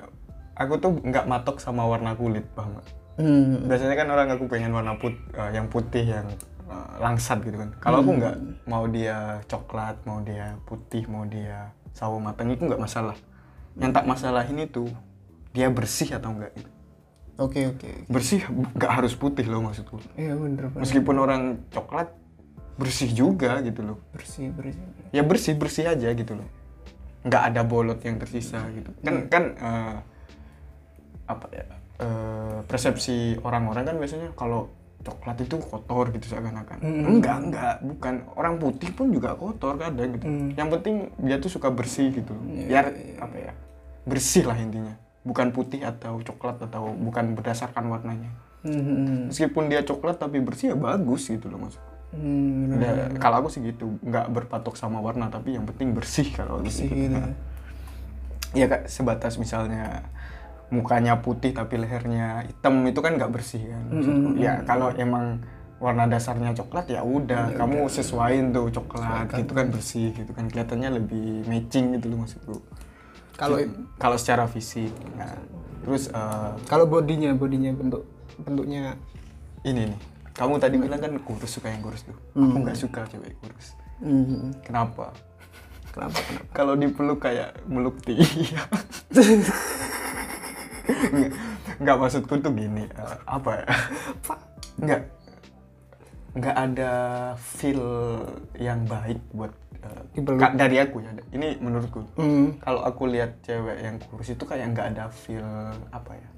aku 0.55 0.79
tuh 0.79 0.91
nggak 1.03 1.27
matok 1.27 1.57
sama 1.59 1.85
warna 1.85 2.15
kulit 2.15 2.47
paham 2.55 2.79
nggak? 2.79 2.89
hmm. 3.19 3.71
biasanya 3.71 3.95
kan 3.99 4.09
orang 4.11 4.29
aku 4.35 4.45
pengen 4.51 4.75
warna 4.75 4.99
put 4.99 5.15
eh, 5.35 5.51
yang 5.55 5.67
putih 5.71 6.07
yang 6.07 6.27
eh, 6.69 6.95
langsat 7.01 7.45
gitu 7.45 7.57
kan. 7.57 7.71
Kalau 7.81 8.05
aku 8.05 8.11
nggak 8.17 8.37
mau 8.69 8.85
dia 8.89 9.41
coklat 9.49 9.97
mau 10.09 10.21
dia 10.25 10.57
putih 10.65 11.05
mau 11.07 11.25
dia 11.29 11.73
sawo 11.95 12.19
matang 12.19 12.51
itu 12.53 12.65
nggak 12.65 12.81
masalah. 12.81 13.17
Yang 13.79 13.93
tak 13.95 14.07
masalah 14.07 14.45
ini 14.47 14.71
tuh 14.71 14.89
dia 15.55 15.71
bersih 15.71 16.11
atau 16.19 16.35
enggak 16.35 16.53
gitu. 16.59 16.71
oke 17.35 17.59
oke 17.75 17.91
bersih 18.07 18.47
nggak 18.47 18.93
harus 19.03 19.15
putih 19.19 19.47
loh 19.47 19.63
maksudku. 19.63 19.99
Iya 20.15 20.39
bener 20.39 20.71
bener. 20.71 20.83
Meskipun 20.87 21.17
orang 21.19 21.43
coklat 21.71 22.15
bersih 22.79 23.11
juga 23.11 23.59
gitu 23.63 23.83
loh. 23.83 23.99
Bersih 24.15 24.51
bersih. 24.55 24.83
Ya 25.15 25.23
bersih 25.23 25.55
bersih 25.59 25.91
aja 25.91 26.11
gitu 26.15 26.39
loh. 26.39 26.47
Nggak 27.27 27.43
ada 27.55 27.63
bolot 27.67 27.99
yang 28.07 28.19
tersisa 28.19 28.63
gitu. 28.71 28.91
Kan 29.03 29.27
kan 29.31 29.45
eh, 29.59 29.97
apa 31.27 31.47
ya 31.55 31.65
eh, 32.03 32.59
persepsi 32.67 33.39
orang-orang 33.43 33.83
kan 33.87 33.97
biasanya 33.99 34.29
kalau 34.35 34.71
coklat 35.05 35.37
itu 35.45 35.61
kotor 35.61 36.09
gitu 36.17 36.27
seakan-akan. 36.33 36.81
Enggak 36.83 37.37
enggak. 37.45 37.75
Bukan. 37.85 38.15
Orang 38.35 38.57
putih 38.57 38.91
pun 38.91 39.13
juga 39.13 39.37
kotor 39.37 39.77
kadang 39.77 40.17
gitu. 40.17 40.25
Yang 40.57 40.69
penting 40.81 40.97
dia 41.21 41.37
tuh 41.39 41.53
suka 41.53 41.69
bersih 41.69 42.11
gitu. 42.11 42.33
Biar 42.43 42.91
apa 43.21 43.37
ya 43.37 43.53
bersih 44.09 44.49
lah 44.49 44.57
intinya. 44.57 44.97
Bukan 45.25 45.53
putih 45.53 45.85
atau 45.85 46.21
coklat 46.21 46.65
atau 46.65 46.91
bukan 46.97 47.37
berdasarkan 47.37 47.85
warnanya. 47.89 48.33
Hmm. 48.65 49.29
meskipun 49.29 49.69
dia 49.69 49.85
coklat 49.85 50.17
tapi 50.17 50.41
bersih 50.41 50.73
ya 50.73 50.77
bagus 50.81 51.29
gitu 51.29 51.53
loh 51.53 51.69
maksudku 51.69 51.85
Hmm, 52.15 52.71
bener. 52.71 52.79
Udah, 52.79 52.95
kalau 53.19 53.43
aku 53.43 53.49
sih 53.51 53.59
gitu, 53.59 53.99
nggak 54.07 54.31
berpatok 54.31 54.79
sama 54.79 55.03
warna 55.03 55.27
tapi 55.29 55.59
yang 55.59 55.67
penting 55.67 55.93
bersih 55.99 56.31
kalau 56.31 56.63
Bersih 56.63 56.87
gitu. 56.87 57.11
gitu. 57.11 57.19
Ya 58.55 58.71
kak 58.71 58.87
sebatas 58.87 59.35
misalnya 59.35 60.07
mukanya 60.75 61.23
putih 61.23 61.55
tapi 61.55 61.79
lehernya 61.79 62.43
hitam 62.51 62.83
itu 62.91 62.99
kan 62.99 63.15
nggak 63.15 63.31
bersih 63.31 63.63
kan. 63.71 63.85
maksudku. 63.95 64.31
Ya 64.43 64.61
kalau 64.67 64.91
emang 64.99 65.39
warna 65.79 66.09
dasarnya 66.09 66.55
coklat 66.57 66.91
ya 66.91 67.05
udah 67.05 67.55
kamu 67.55 67.87
sesuaiin 67.93 68.51
tuh 68.51 68.73
coklat 68.73 69.29
gitu 69.37 69.53
kan 69.53 69.67
bersih 69.69 70.11
gitu 70.17 70.31
kan 70.33 70.49
kelihatannya 70.49 70.97
lebih 70.97 71.45
matching 71.47 71.95
gitu 71.99 72.11
loh 72.11 72.25
maksudku. 72.25 72.57
kalau 73.35 73.59
Kalau 73.99 74.15
secara 74.15 74.47
fisik, 74.47 74.95
nah, 75.19 75.35
terus 75.83 76.07
eh, 76.11 76.51
kalau 76.71 76.87
bodinya 76.87 77.35
bodinya 77.35 77.75
bentuk 77.75 78.07
bentuknya 78.39 78.95
ini 79.67 79.91
nih, 79.91 80.01
kamu 80.39 80.59
tadi 80.63 80.79
bilang 80.79 81.03
kan 81.03 81.13
kurus 81.23 81.51
suka 81.59 81.71
yang 81.71 81.83
kurus 81.83 82.07
tuh. 82.07 82.19
Aku 82.35 82.57
nggak 82.63 82.79
suka 82.79 83.01
cewek 83.11 83.35
kurus. 83.43 83.75
hmm. 84.03 84.63
Kenapa? 84.63 85.11
kenapa 85.95 86.19
kenapa 86.27 86.51
kalau 86.51 86.75
dipeluk 86.75 87.23
kayak 87.23 87.55
meluk 87.71 87.95
Tia. 88.03 88.19
Nggak- 91.81 91.99
maksudku 91.99 92.35
tuh 92.39 92.53
gini 92.53 92.85
eh, 92.85 93.17
apa 93.25 93.51
ya? 93.57 93.67
Nggak. 94.77 95.01
Nggak 96.35 96.57
ada 96.57 96.93
feel 97.39 97.83
yang 98.57 98.83
baik 98.85 99.23
buat 99.31 99.53
ka- 100.41 100.57
dari 100.57 100.77
aku 100.79 100.99
ya. 100.99 101.11
Ini 101.31 101.59
menurutku. 101.59 102.01
Hmm. 102.17 102.59
kalau 102.59 102.83
aku 102.83 103.07
lihat 103.07 103.39
cewek 103.41 103.79
yang 103.79 103.97
kurus 104.01 104.29
itu 104.29 104.43
kayak 104.43 104.73
nggak 104.73 104.87
ada 104.93 105.05
feel 105.09 105.47
apa 105.91 106.13
ya? 106.13 106.29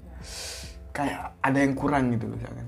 Kayak 0.91 1.21
ada 1.39 1.57
yang 1.57 1.73
kurang 1.73 2.09
gitu 2.11 2.27
loh 2.27 2.37
misalkan. 2.37 2.67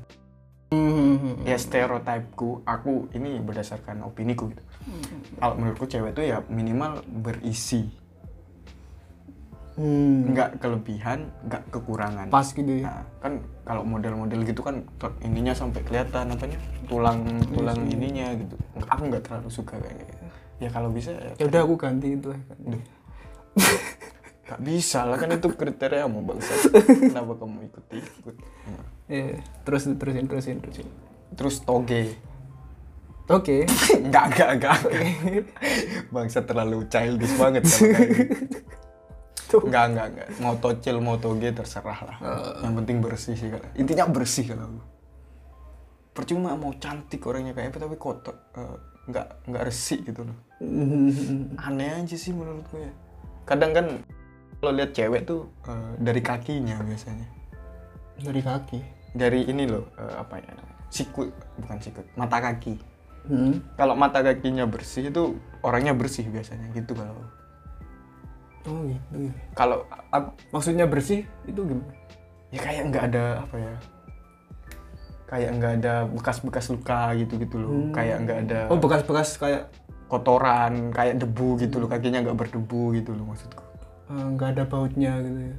Hmm. 0.69 1.33
ya 1.41 1.57
stereotipku 1.57 2.62
aku 2.62 3.09
ini 3.12 3.41
berdasarkan 3.41 4.05
opiniku 4.05 4.53
gitu. 4.53 4.62
Kalau 5.36 5.57
menurutku 5.57 5.86
cewek 5.86 6.13
tuh 6.13 6.21
ya 6.24 6.45
minimal 6.45 7.01
berisi 7.09 7.89
Hmm. 9.79 10.36
nggak 10.36 10.59
kelebihan 10.59 11.31
nggak 11.48 11.63
kekurangan. 11.71 12.27
Pas 12.27 12.43
gitu 12.51 12.83
ya? 12.83 12.91
Nah 12.91 13.03
kan 13.24 13.39
kalau 13.63 13.88
model-model 13.88 14.43
gitu 14.43 14.59
kan 14.59 14.83
ininya 15.24 15.55
sampai 15.55 15.79
kelihatan 15.88 16.36
apanya? 16.36 16.59
Tulang 16.91 17.24
tulang 17.55 17.79
ininya 17.88 18.36
gitu. 18.36 18.59
Aku 18.91 19.07
nggak 19.07 19.24
terlalu 19.24 19.48
suka 19.48 19.79
kayak 19.79 20.03
gitu. 20.03 20.24
Ya 20.59 20.67
kalau 20.67 20.91
bisa 20.91 21.15
ya 21.15 21.31
ya 21.39 21.48
udah 21.48 21.63
aku 21.63 21.79
ganti 21.79 22.12
itu 22.12 22.27
nggak 24.50 24.62
bisa 24.65 25.07
lah 25.07 25.15
kan 25.15 25.31
itu 25.31 25.48
kriteria 25.48 26.12
mau 26.12 26.27
bangsa. 26.27 26.51
Kenapa 26.83 27.39
kamu 27.39 27.71
ikut. 27.71 27.83
Ikut 27.95 28.36
ya 29.07 29.39
terus 29.63 29.88
terusin 29.95 30.27
terusin 30.27 30.59
terusin. 30.59 30.88
Terus 31.39 31.55
toge. 31.63 32.19
Oke 33.31 33.63
nggak 34.12 34.25
nggak 34.36 34.50
nggak 34.59 34.77
bangsa 36.12 36.43
terlalu 36.43 36.83
childish 36.91 37.38
banget 37.39 37.63
kalau 37.63 37.93
kayak 37.95 38.09
gitu. 39.50 39.65
Nggak, 39.65 39.86
nggak, 39.89 40.08
nggak. 40.13 40.27
Mau 40.38 40.53
tocil, 40.62 40.96
mau 41.01 41.18
toge 41.18 41.50
terserah 41.50 42.00
lah. 42.06 42.18
Yang 42.62 42.74
penting 42.77 42.98
bersih 43.01 43.34
sih. 43.34 43.50
kalau- 43.50 43.74
Intinya 43.74 44.06
bersih 44.06 44.46
kalau 44.46 44.70
aku. 44.70 44.82
Percuma 46.13 46.53
mau 46.53 46.70
cantik 46.77 47.25
orangnya 47.25 47.58
kayak 47.58 47.74
apa 47.74 47.77
tapi 47.82 47.98
kotor. 47.98 48.36
Eh, 48.53 48.75
nggak, 49.10 49.27
nggak 49.50 49.63
resik 49.65 50.06
gitu 50.06 50.22
loh. 50.22 50.38
Aneh 51.65 51.89
aja 51.98 52.13
sih 52.13 52.29
menurutku 52.29 52.77
ya. 52.77 52.91
Kadang 53.50 53.74
kan 53.74 53.86
kalau 54.62 54.72
lihat 54.77 54.94
cewek 54.94 55.25
tuh 55.25 55.50
eh, 55.65 55.91
dari 55.98 56.22
kakinya 56.22 56.77
biasanya. 56.86 57.25
dari 58.20 58.44
kaki 58.44 58.79
Dari 59.15 59.48
ini 59.48 59.63
loh, 59.65 59.89
eh, 59.98 60.13
apa 60.20 60.38
ya? 60.38 60.53
Sikut, 60.91 61.32
bukan 61.58 61.79
sikut, 61.82 62.06
mata 62.13 62.38
kaki. 62.38 62.77
hmm. 63.25 63.74
Kalau 63.79 63.96
mata 63.98 64.20
kakinya 64.22 64.68
bersih 64.68 65.08
itu 65.10 65.34
orangnya 65.65 65.96
bersih 65.96 66.27
biasanya 66.27 66.70
gitu 66.75 66.94
kalau. 66.94 67.24
Oh 68.68 68.82
gitu 68.89 69.32
Kalau 69.56 69.88
aku 70.12 70.30
maksudnya 70.51 70.86
bersih 70.89 71.24
itu 71.48 71.62
gimana 71.63 71.94
ya 72.50 72.60
kayak 72.60 72.84
nggak 72.89 73.04
ada 73.13 73.46
apa 73.46 73.56
ya 73.56 73.74
kayak 75.30 75.50
nggak 75.62 75.74
ada 75.84 75.94
bekas-bekas 76.10 76.74
luka 76.74 77.13
gitu 77.13 77.38
gitu 77.38 77.56
loh 77.62 77.94
kayak 77.94 78.25
nggak 78.25 78.38
ada 78.50 78.60
oh 78.74 78.82
bekas-bekas 78.82 79.38
kayak 79.38 79.70
kotoran 80.10 80.89
kayak 80.89 81.22
debu 81.22 81.56
gitu 81.62 81.78
loh. 81.78 81.88
Kakinya 81.88 82.25
nggak 82.25 82.38
berdebu 82.38 82.98
gitu 82.98 83.13
loh 83.13 83.32
maksudku. 83.32 83.63
Eh, 84.10 84.25
nggak 84.36 84.58
ada 84.58 84.63
bautnya 84.66 85.22
gitu 85.22 85.39
ya? 85.39 85.58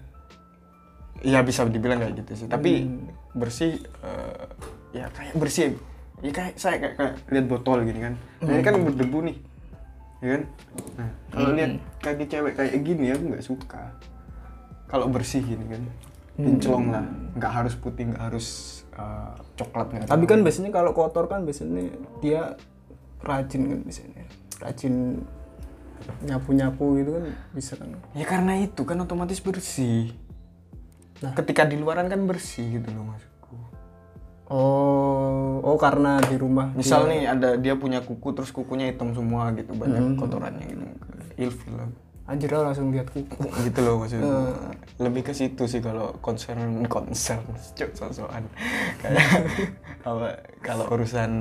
Iya 1.21 1.38
bisa 1.47 1.64
dibilang 1.71 2.02
kayak 2.02 2.14
gitu 2.26 2.45
sih. 2.45 2.47
Tapi 2.50 2.90
bersih 3.33 3.78
eh, 4.02 4.47
ya 4.92 5.07
kayak 5.14 5.38
bersih. 5.38 5.78
Ya 6.21 6.35
kayak 6.35 6.59
saya 6.59 6.76
kayak, 6.76 6.95
kayak 6.99 7.14
lihat 7.33 7.47
botol 7.49 7.78
gini 7.87 8.00
kan. 8.02 8.14
Nah, 8.45 8.52
ini 8.52 8.62
kan 8.66 8.75
berdebu 8.76 9.19
nih 9.25 9.37
ya 10.20 10.28
kan? 10.36 10.42
Nah 10.96 11.10
kalau 11.32 11.50
lihat 11.56 11.72
kaki 12.00 12.24
cewek 12.28 12.52
kayak 12.56 12.80
gini 12.80 13.12
aku 13.12 13.24
nggak 13.34 13.44
suka. 13.44 13.84
Kalau 14.88 15.06
bersih 15.08 15.44
gini 15.44 15.64
kan 15.68 15.82
kinclong 16.36 16.92
lah. 16.92 17.04
Nggak 17.36 17.52
harus 17.52 17.74
putih 17.76 18.12
nggak 18.12 18.22
harus 18.32 18.80
eh, 18.96 19.34
coklat 19.56 19.92
nggak 19.92 20.08
tapi 20.08 20.24
kan 20.24 20.40
biasanya 20.40 20.70
kalau 20.72 20.92
kotor 20.96 21.28
kan 21.28 21.44
biasanya 21.44 21.92
dia 22.20 22.56
rajin 23.24 23.62
kan 23.68 23.80
biasanya. 23.84 24.24
Rajin 24.60 25.24
nyapu-nyapu 26.24 26.96
gitu 26.96 27.10
kan 27.16 27.24
bisa 27.52 27.76
kan. 27.76 27.92
Ya 28.16 28.24
karena 28.24 28.56
itu 28.60 28.82
kan 28.88 28.96
otomatis 29.00 29.40
bersih. 29.40 30.16
Nah. 31.20 31.36
ketika 31.36 31.68
di 31.68 31.76
luaran 31.76 32.08
kan 32.08 32.24
bersih 32.24 32.80
gitu 32.80 32.88
loh 32.96 33.12
maksudku 33.12 33.29
oh 34.50 35.62
oh 35.62 35.76
karena 35.78 36.19
di 36.26 36.35
rumah 36.35 36.75
misal 36.75 37.07
nih 37.07 37.30
ada 37.30 37.54
dia 37.54 37.78
punya 37.78 38.02
kuku 38.02 38.35
terus 38.35 38.50
kukunya 38.50 38.90
hitam 38.90 39.14
semua 39.14 39.54
gitu 39.54 39.73
banyak 39.78 40.19
kotorannya 40.19 40.66
gitu 40.66 40.85
ilfil. 41.40 41.73
Lah 41.73 41.88
anjir 42.30 42.47
lah 42.54 42.71
langsung 42.71 42.95
lihat 42.95 43.11
kuku. 43.11 43.42
Gitu 43.66 43.80
loh 43.83 43.99
maksudnya. 43.99 44.54
Lebih 45.02 45.23
ke 45.26 45.33
situ 45.35 45.66
sih 45.66 45.83
kalau 45.83 46.14
concern 46.23 46.87
concern. 46.87 47.42
Sosokan. 47.99 48.47
Kayak 49.02 49.50
apa 50.09 50.28
kalau 50.62 50.87
urusan 50.95 51.33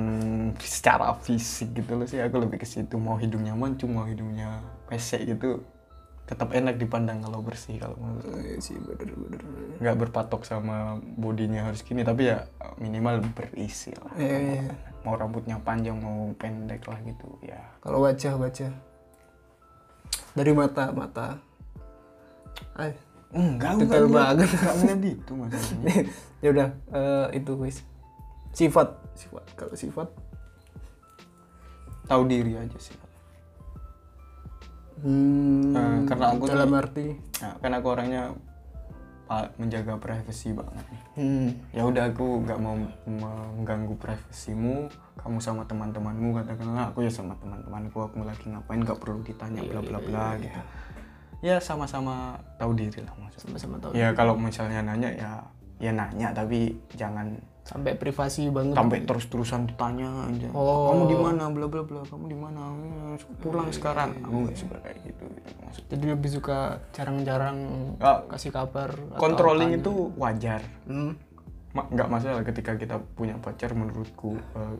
secara 0.58 1.14
fisik 1.22 1.72
gitu 1.78 1.94
loh 1.94 2.10
sih 2.10 2.18
aku 2.18 2.42
lebih 2.42 2.58
ke 2.58 2.66
situ. 2.66 2.98
Mau 2.98 3.14
hidungnya 3.14 3.54
mancung 3.54 3.94
mau 3.94 4.04
hidungnya 4.10 4.58
pesek 4.90 5.30
gitu 5.30 5.62
tetap 6.30 6.54
enak 6.54 6.78
dipandang 6.78 7.18
kalau 7.26 7.42
bersih 7.42 7.74
kalau 7.82 7.98
menurut 7.98 8.22
Iya 8.38 8.62
sih 8.62 8.78
bener 8.78 9.18
bener. 9.18 9.42
Nggak 9.82 9.96
berpatok 10.06 10.46
sama 10.46 11.02
bodinya 11.18 11.66
harus 11.66 11.82
gini 11.82 12.06
tapi 12.06 12.30
ya 12.30 12.46
minimal 12.78 13.26
berisi 13.34 13.90
lah. 13.98 14.14
Iya, 14.14 14.38
iya. 14.38 14.62
mau 15.02 15.18
rambutnya 15.18 15.58
panjang 15.58 15.98
mau 15.98 16.30
pendek 16.38 16.86
lah 16.86 17.02
gitu 17.02 17.26
ya. 17.42 17.58
Kalau 17.82 18.06
wajah 18.06 18.38
wajah. 18.38 18.70
Dari 20.38 20.52
mata 20.54 20.94
mata. 20.94 21.42
Ay, 22.78 22.94
enggak 23.34 23.82
Detail 23.82 24.06
banget. 24.06 24.46
enggak 24.46 24.74
ngeliat 24.78 25.02
itu 25.02 25.32
masalahnya 25.34 25.94
ya 26.46 26.48
udah 26.54 26.68
eh, 26.94 27.26
itu 27.42 27.52
guys 27.58 27.78
sifat. 28.54 28.88
Sifat. 29.18 29.44
Kalau 29.58 29.74
sifat? 29.74 30.06
Tahu 32.06 32.22
diri 32.30 32.54
aja 32.54 32.78
sih 32.78 33.09
hmm, 35.00 35.72
Eh, 35.72 35.98
karena 36.04 36.26
aku 36.30 36.44
dalam 36.46 36.68
tuh- 36.68 36.80
arti 36.80 37.06
Nah, 37.40 37.54
kan 37.56 37.72
aku 37.72 37.86
orangnya 37.88 38.22
menjaga 39.56 39.94
privasi 39.94 40.50
banget 40.50 40.82
nih. 40.90 41.02
hmm, 41.14 41.48
Ya 41.70 41.86
udah 41.86 42.10
aku 42.10 42.42
nggak 42.42 42.58
mau 42.58 42.74
mengganggu 43.06 43.94
privasimu, 43.94 44.90
kamu 45.14 45.38
sama 45.38 45.62
teman-temanmu 45.62 46.34
katakanlah 46.34 46.90
aku 46.90 47.06
ya 47.06 47.12
sama 47.14 47.38
teman-temanku 47.38 47.94
aku 48.00 48.26
lagi 48.26 48.42
ngapain 48.44 48.82
nggak 48.82 48.98
perlu 48.98 49.22
ditanya 49.22 49.62
bla 49.62 49.80
bla 49.80 49.98
bla 50.00 50.34
gitu. 50.34 50.58
Ya 51.40 51.56
sama-sama 51.56 52.36
tahu 52.58 52.74
diri 52.74 53.06
lah 53.06 53.14
maksudnya. 53.16 53.54
sama-sama 53.54 53.76
tahu 53.78 53.90
Ya 53.94 54.10
kalau 54.10 54.34
misalnya 54.34 54.82
nanya 54.82 55.14
ya 55.14 55.30
ya 55.78 55.94
nanya 55.94 56.34
tapi 56.34 56.74
jangan 56.92 57.38
sampai 57.70 57.94
privasi 57.94 58.50
banget 58.50 58.74
sampai 58.74 58.98
terus-terusan 59.06 59.70
ditanya 59.70 60.26
aja. 60.26 60.50
Oh. 60.50 60.90
Kamu 60.90 61.02
di 61.06 61.16
mana 61.16 61.44
bla 61.46 61.66
bla 61.70 61.82
bla, 61.86 62.02
kamu 62.02 62.24
di 62.26 62.34
mana? 62.34 62.74
Pulang 63.38 63.70
sekarang. 63.70 64.10
Aku 64.26 64.42
nggak 64.42 64.58
suka 64.58 64.76
kayak 64.82 64.98
gitu, 65.06 65.22
gitu 65.30 65.50
maksudnya. 65.62 65.88
jadi 65.94 66.04
lebih 66.10 66.30
suka 66.34 66.58
jarang-jarang 66.90 67.58
Ah, 68.02 68.26
kasih 68.26 68.50
kabar 68.50 68.90
Controlling 69.14 69.78
itu 69.78 70.10
wajar. 70.18 70.66
hmm. 70.90 71.14
Ma- 71.70 71.86
nggak 71.86 72.10
masalah 72.10 72.42
ketika 72.42 72.74
kita 72.74 72.98
punya 73.14 73.38
pacar 73.38 73.70
menurutku 73.70 74.34
eh, 74.34 74.76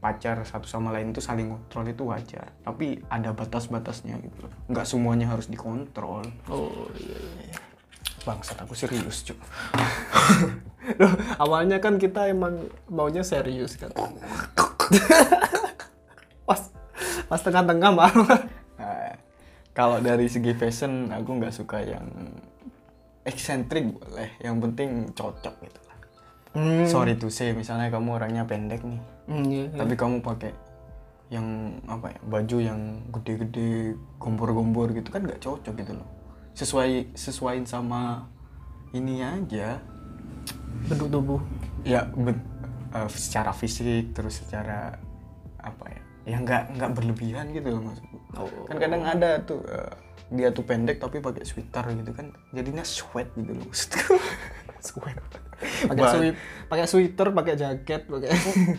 pacar 0.00 0.40
satu 0.48 0.64
sama 0.64 0.88
lain 0.88 1.12
itu 1.12 1.20
saling 1.20 1.52
kontrol 1.52 1.84
itu 1.84 2.02
wajar 2.08 2.48
tapi 2.64 3.04
ada 3.12 3.36
batas-batasnya 3.36 4.16
gitu 4.24 4.48
loh 4.48 4.52
nggak 4.66 4.88
semuanya 4.88 5.28
harus 5.28 5.52
dikontrol 5.52 6.24
oh 6.48 6.88
iya, 6.96 7.12
iya, 7.12 7.52
iya. 7.52 7.60
Bangsat 8.24 8.56
aku 8.60 8.76
serius 8.76 9.24
cuy 9.24 9.36
Loh, 11.00 11.12
awalnya 11.38 11.78
kan 11.78 12.00
kita 12.00 12.26
emang 12.26 12.66
maunya 12.90 13.22
serius 13.22 13.78
kan? 13.78 13.94
Pas 16.48 16.60
pas 17.30 17.38
tengah-tengah 17.38 17.94
malah. 17.94 18.42
Nah, 18.74 19.14
kalau 19.70 20.02
dari 20.02 20.26
segi 20.26 20.50
fashion 20.56 21.14
aku 21.14 21.38
nggak 21.38 21.54
suka 21.54 21.84
yang 21.84 22.10
eksentrik 23.22 23.86
boleh. 23.86 24.34
Yang 24.42 24.56
penting 24.66 24.90
cocok 25.14 25.54
gitu. 25.62 25.80
Lah 25.86 25.98
hmm. 26.58 26.90
sorry 26.90 27.14
to 27.14 27.30
say 27.30 27.54
misalnya 27.54 27.92
kamu 27.92 28.18
orangnya 28.18 28.42
pendek 28.48 28.82
nih. 28.82 29.02
Hmm, 29.30 29.46
iya, 29.46 29.64
iya. 29.70 29.78
tapi 29.78 29.94
kamu 29.94 30.26
pakai 30.26 30.50
yang 31.30 31.78
apa 31.86 32.10
ya 32.10 32.20
baju 32.26 32.56
yang 32.58 32.80
gede-gede 33.14 33.94
gombor-gombor 34.18 34.90
gitu 34.90 35.06
kan 35.14 35.22
nggak 35.22 35.38
cocok 35.38 35.74
gitu 35.78 35.94
loh 35.94 36.19
sesuai 36.54 37.14
sesuaiin 37.14 37.66
sama 37.66 38.26
ini 38.96 39.22
aja. 39.22 39.78
Bentuk 40.88 41.08
tubuh. 41.12 41.40
Ya 41.86 42.08
ben- 42.12 42.44
eh, 42.94 43.08
secara 43.10 43.54
fisik 43.54 44.12
terus 44.12 44.42
secara 44.42 44.98
apa 45.60 45.84
ya 45.92 46.00
ya 46.28 46.36
nggak 46.40 46.76
nggak 46.76 46.90
berlebihan 46.96 47.48
gitu 47.52 47.68
loh 47.74 47.90
maksudku 47.90 48.16
oh. 48.36 48.48
kan 48.68 48.76
kadang 48.76 49.02
ada 49.08 49.40
tuh 49.44 49.60
eh, 49.64 49.92
dia 50.30 50.48
tuh 50.52 50.62
pendek 50.62 51.00
tapi 51.00 51.18
pakai 51.18 51.42
sweater 51.42 51.84
gitu 51.96 52.12
kan 52.14 52.30
jadinya 52.54 52.84
sweat 52.86 53.28
gitu 53.34 53.50
loh 53.50 53.66
maksudku. 53.66 54.16
Sweat. 54.80 55.20
Pakai 55.92 56.04
sweat 56.08 56.34
pakai 56.72 56.86
sweater 56.88 57.28
pakai 57.36 57.52
jaket 57.52 58.08
pakai 58.08 58.32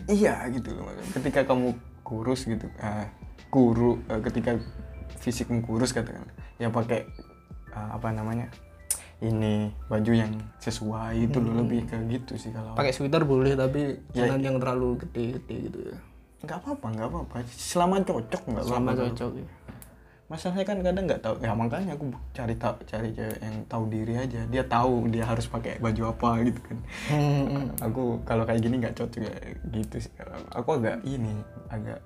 iya 0.10 0.50
gitu 0.50 0.74
loh 0.74 0.90
maksudnya. 0.90 1.14
ketika 1.22 1.42
kamu 1.46 1.78
kurus 2.02 2.50
gitu 2.50 2.66
eh, 2.82 3.06
kuru 3.54 4.02
eh, 4.10 4.18
ketika 4.26 4.58
fisikmu 5.22 5.62
kurus 5.62 5.94
katakan 5.94 6.26
ya 6.58 6.74
pakai 6.74 7.06
eh, 7.72 7.90
apa 7.96 8.08
namanya 8.12 8.48
ini 9.22 9.70
baju 9.86 10.12
yang 10.18 10.34
sesuai 10.58 11.30
itu 11.30 11.38
loh 11.38 11.62
lebih 11.62 11.86
ke 11.86 11.98
gitu 12.10 12.34
sih 12.42 12.50
kalau. 12.50 12.74
Pakai 12.74 12.90
sweater 12.90 13.22
boleh 13.22 13.54
tapi 13.54 14.02
Ya, 14.18 14.26
jangan 14.26 14.42
yang 14.42 14.58
terlalu 14.58 14.98
gede-gede 15.06 15.56
gitu 15.70 15.80
ya. 15.94 15.98
Nggak 16.42 16.58
apa-apa 16.66 16.88
nggak 16.90 17.08
apa-apa. 17.14 17.36
Selama 17.54 18.02
cocok 18.02 18.42
nggak 18.50 18.66
sama 18.66 18.92
apa-apa 18.92 19.14
cocok 19.14 19.34
ya. 19.38 19.48
masalahnya 20.32 20.64
kan 20.64 20.80
kadang 20.80 21.06
nggak 21.12 21.22
tahu 21.28 21.36
ya 21.44 21.52
makanya 21.52 21.92
aku 21.92 22.08
cari 22.32 22.56
tahu 22.56 22.76
cari 22.88 23.12
cewek 23.12 23.40
yang 23.44 23.56
tahu 23.68 23.84
diri 23.92 24.14
aja. 24.16 24.42
Dia 24.50 24.64
tahu 24.66 25.12
dia 25.12 25.28
harus 25.28 25.46
pakai 25.46 25.78
baju 25.78 26.02
apa 26.08 26.30
gitu 26.48 26.60
kan. 26.66 26.78
Hmm, 27.14 27.66
aku 27.78 28.24
kalau 28.26 28.48
kayak 28.48 28.64
gini 28.64 28.82
nggak 28.82 28.96
cocok 28.98 29.22
ya 29.22 29.36
gitu 29.70 29.96
sih. 30.02 30.14
Aku 30.56 30.82
agak 30.82 31.04
ini 31.06 31.36
agak 31.70 32.02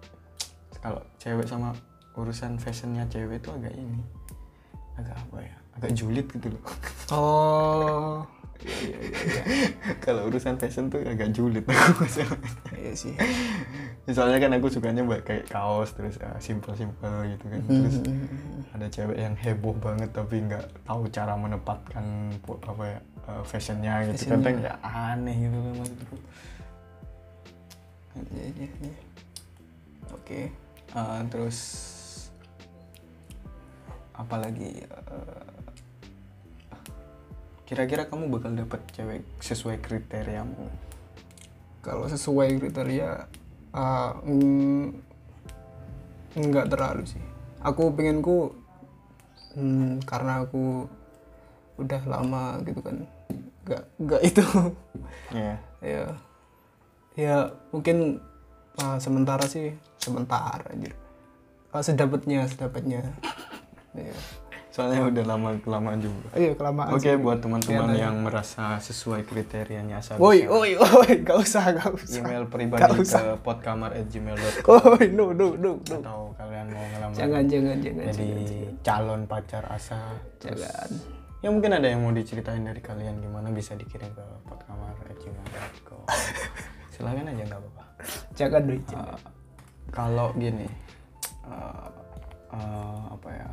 kalau 0.83 0.99
cewek 1.21 1.47
sama 1.47 1.71
urusan 2.19 2.59
fashionnya 2.59 3.07
cewek 3.07 3.39
itu 3.39 3.49
agak 3.55 3.71
ini 3.77 4.03
agak 4.95 5.15
apa 5.15 5.37
ya? 5.43 5.55
Agak 5.75 5.91
julid 5.93 6.27
gitu 6.31 6.47
loh. 6.51 6.63
Oh. 7.11 8.23
Kalau 10.05 10.25
urusan 10.31 10.57
fashion 10.57 10.89
tuh 10.89 11.03
agak 11.05 11.29
julid 11.35 11.61
aku 11.67 12.07
iya 12.73 12.93
sih. 12.97 13.13
Misalnya 14.07 14.41
kan 14.41 14.57
aku 14.57 14.71
sukanya 14.71 15.05
buat 15.05 15.21
kayak 15.21 15.51
kaos 15.51 15.93
terus 15.93 16.17
uh, 16.23 16.39
simple 16.39 16.73
simple 16.73 17.13
gitu 17.29 17.45
kan. 17.45 17.61
Terus 17.67 17.97
ada 18.73 18.87
cewek 18.89 19.17
yang 19.19 19.35
heboh 19.37 19.75
banget 19.77 20.09
tapi 20.11 20.41
nggak 20.43 20.65
tahu 20.87 21.05
cara 21.13 21.37
menempatkan 21.37 22.33
apa 22.65 22.83
ya 22.83 22.99
uh, 23.29 23.43
fashionnya 23.45 23.93
gitu 24.09 24.27
Fashionnya. 24.29 24.41
kadang 24.41 24.57
ya 24.63 24.73
aneh 24.83 25.35
gitu 25.47 25.57
loh 25.57 25.73
maksudku 25.79 26.17
Iya, 28.15 28.45
iya, 28.55 28.67
iya. 28.81 28.95
oke 30.11 30.41
Uh, 30.95 31.19
terus 31.27 31.57
apalagi 34.15 34.87
uh, 34.87 35.55
kira-kira 37.65 38.05
kamu 38.05 38.29
bakal 38.29 38.53
dapet 38.53 38.81
cewek 38.93 39.25
sesuai 39.41 39.81
kriteriamu. 39.81 40.69
Kalau 41.81 42.05
sesuai 42.05 42.61
kriteria 42.61 43.25
ah, 43.73 44.13
mm, 44.21 44.85
nggak 46.37 46.69
terlalu 46.69 47.09
sih. 47.09 47.21
Aku 47.65 47.89
pengenku 47.97 48.53
hmm, 49.57 50.05
karena 50.05 50.45
aku 50.45 50.85
udah 51.81 52.01
lama 52.05 52.61
gitu 52.63 52.79
kan 52.85 52.97
nggak 53.65 53.83
nggak 53.97 54.21
itu. 54.21 54.45
Ya 55.33 55.57
ya 55.81 56.05
ya 57.17 57.35
mungkin 57.73 58.21
ah, 58.77 59.01
sementara 59.01 59.49
sih 59.49 59.73
sementara 59.97 60.69
anjir. 60.69 60.93
Ah, 61.73 61.81
sedapatnya 61.81 62.45
sedapatnya 62.45 63.01
ya 63.97 64.15
Soalnya 64.75 65.07
udah 65.07 65.23
lama 65.23 65.55
kelamaan 65.63 66.03
juga. 66.03 66.35
Iya 66.35 66.51
kelamaan. 66.51 66.91
Oke, 66.91 67.15
buat 67.15 67.39
teman-teman 67.39 67.95
Iya, 67.95 68.11
yang 68.11 68.27
merasa 68.27 68.75
sesuai 68.83 69.23
kriterianya 69.23 70.03
asal 70.03 70.19
Woi, 70.19 70.43
woi, 70.51 70.75
woi, 70.75 71.23
gak 71.23 71.39
usah, 71.39 71.71
gak 71.71 71.95
usah. 71.95 72.19
email 72.19 72.43
Gak 72.43 72.51
pribadi 72.51 72.99
usah. 72.99 73.23
ke 73.23 73.33
podkamar@gmail.com 73.39 74.75
Woi, 74.99 75.07
no, 75.15 75.31
no, 75.31 75.55
no, 75.55 75.79
no. 75.79 75.95
atau 75.95 76.35
kalian 76.35 76.67
mau 76.75 76.83
ngelamar 76.91 77.15
Jangan, 77.15 77.43
jangan, 77.47 77.77
jangan, 77.79 78.03
jadi 78.11 78.27
jangan. 78.27 78.75
calon 78.83 79.21
pacar 79.23 79.63
asa 79.71 79.99
terus 80.43 80.59
Jangan. 80.59 80.89
ya 81.39 81.47
mungkin 81.49 81.71
ada 81.71 81.87
yang 81.87 82.03
mau 82.03 82.11
diceritain 82.11 82.59
dari 82.59 82.83
kalian 82.83 83.15
gimana 83.17 83.47
bisa 83.49 83.79
dikirim 83.79 84.11
ke 84.11 84.23
podkamar@gmail.com 84.43 86.03
silakan 86.93 87.31
aja 87.31 87.43
nggak 87.43 87.59
apa-apa 87.59 87.83
Jangan, 88.35 88.63
jangan. 88.83 89.07
Uh, 89.07 89.17
kalau 89.89 90.35
gini 90.35 90.67
uh, 91.43 91.87
uh, 92.51 93.01
apa 93.09 93.29
ya 93.31 93.49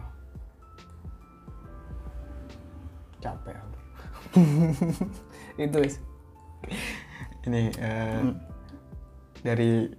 capek 3.23 3.55
aku. 3.55 3.79
Itu 5.63 5.77
wis. 5.79 5.97
ini 7.43 7.75
uh, 7.75 8.23
dari 9.43 9.91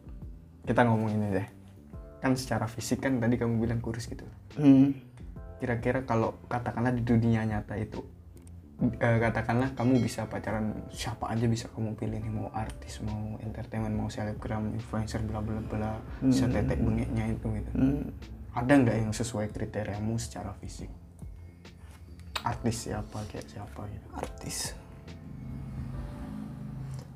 kita 0.63 0.87
ngomong 0.87 1.11
ini 1.11 1.27
deh 1.35 1.47
kan 2.19 2.39
secara 2.39 2.71
fisik 2.71 3.03
kan 3.03 3.19
tadi 3.19 3.35
kamu 3.35 3.59
bilang 3.59 3.79
kurus 3.79 4.07
gitu 4.07 4.23
Hmm. 4.55 4.95
kira-kira 5.59 6.05
kalau 6.05 6.39
katakanlah 6.45 6.93
di 6.93 7.01
dunia 7.01 7.43
nyata 7.43 7.75
itu 7.75 7.99
eh, 8.79 9.17
katakanlah 9.19 9.73
kamu 9.73 9.99
bisa 9.99 10.23
pacaran 10.23 10.71
siapa 10.87 11.27
aja 11.27 11.43
bisa 11.49 11.67
kamu 11.67 11.97
pilih 11.97 12.21
nih 12.21 12.31
mau 12.31 12.47
artis 12.53 13.01
mau 13.01 13.35
entertainment 13.41 13.91
mau 13.91 14.07
selebgram 14.07 14.71
influencer 14.71 15.19
bla 15.19 15.41
bla 15.41 15.59
bla 15.59 15.99
setetek 16.23 16.79
bengeknya 16.79 17.27
itu 17.27 17.43
gitu 17.49 17.71
Hmm. 17.75 18.07
ada 18.53 18.71
nggak 18.71 18.97
yang 19.03 19.11
sesuai 19.11 19.51
kriteriamu 19.51 20.15
secara 20.15 20.55
fisik 20.55 20.87
artis 22.43 22.75
siapa 22.87 23.17
kayak 23.31 23.47
siapa 23.47 23.81
gitu 23.87 24.07
Artis. 24.13 24.57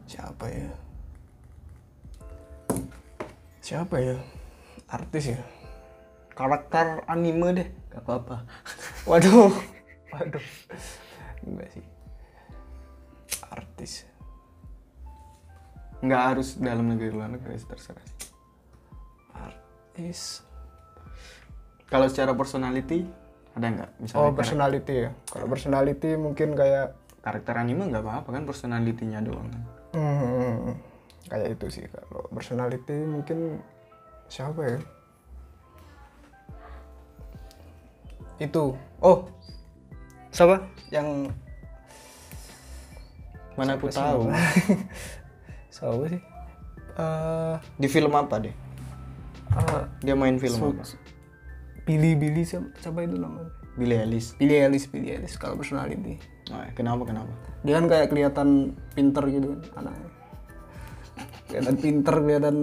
Siapa 0.08 0.46
ya? 0.48 0.72
Siapa 3.60 3.96
ya? 4.00 4.16
Artis 4.88 5.36
ya? 5.36 5.42
karakter 6.38 7.02
anime 7.10 7.50
deh 7.58 7.68
gak 7.90 8.06
apa-apa 8.06 8.46
Waduh. 9.10 9.50
Waduh. 10.14 10.46
Enggak 11.42 11.70
sih. 11.74 11.86
Artis. 13.50 13.94
nggak 15.98 16.24
harus 16.30 16.62
dalam 16.62 16.94
negeri 16.94 17.10
luar 17.10 17.34
negeri 17.34 17.58
terserah 17.58 18.06
sih. 18.06 18.30
Artis. 19.34 20.46
kalau 21.90 22.06
secara 22.06 22.38
personality 22.38 23.10
ada 23.58 23.66
nggak 23.74 23.90
misalnya 23.98 24.22
Oh, 24.22 24.32
personality 24.32 24.94
ya. 24.94 25.10
Kalau 25.26 25.46
personality 25.50 26.10
mungkin 26.14 26.54
kayak 26.54 26.94
karakter 27.26 27.58
anime 27.58 27.90
nggak 27.90 28.06
apa-apa 28.06 28.30
kan 28.30 28.44
personalitinya 28.46 29.20
doang 29.20 29.50
kan 29.50 29.64
Hmm, 29.98 30.78
kayak 31.26 31.58
itu 31.58 31.66
sih 31.74 31.86
kalau 31.90 32.30
personality 32.30 32.94
mungkin 33.02 33.58
siapa 34.30 34.62
ya? 34.62 34.80
Itu. 38.38 38.78
Oh. 39.02 39.26
Siapa? 40.30 40.62
Yang 40.94 41.34
mana 43.58 43.74
aku 43.74 43.90
tahu 43.90 44.30
siapa 45.74 46.06
sih? 46.14 46.22
Eh, 46.98 47.56
di 47.78 47.86
film 47.90 48.10
apa 48.14 48.42
deh 48.42 48.54
eh, 49.54 49.84
dia 50.02 50.14
main 50.18 50.38
film 50.38 50.74
apa 50.74 50.82
Billy 51.88 52.14
Billy 52.14 52.44
siapa, 52.44 52.68
siapa 52.78 53.00
itu 53.02 53.16
namanya? 53.16 53.48
Billie 53.78 53.98
Eilish 53.98 54.36
Billy 54.36 54.58
Ellis, 54.60 54.86
Billy 54.86 55.16
Ellis 55.16 55.34
kalau 55.38 55.56
personality. 55.56 56.20
Nah, 56.50 56.68
kenapa 56.74 57.06
kenapa 57.06 57.32
Dia 57.62 57.80
kan 57.80 57.86
kayak 57.88 58.08
kelihatan 58.10 58.50
pinter 58.92 59.24
gitu 59.30 59.48
kan 59.72 59.86
anaknya. 59.86 60.10
Kelihatan 61.48 61.76
pinter, 61.80 62.16
kelihatan 62.18 62.56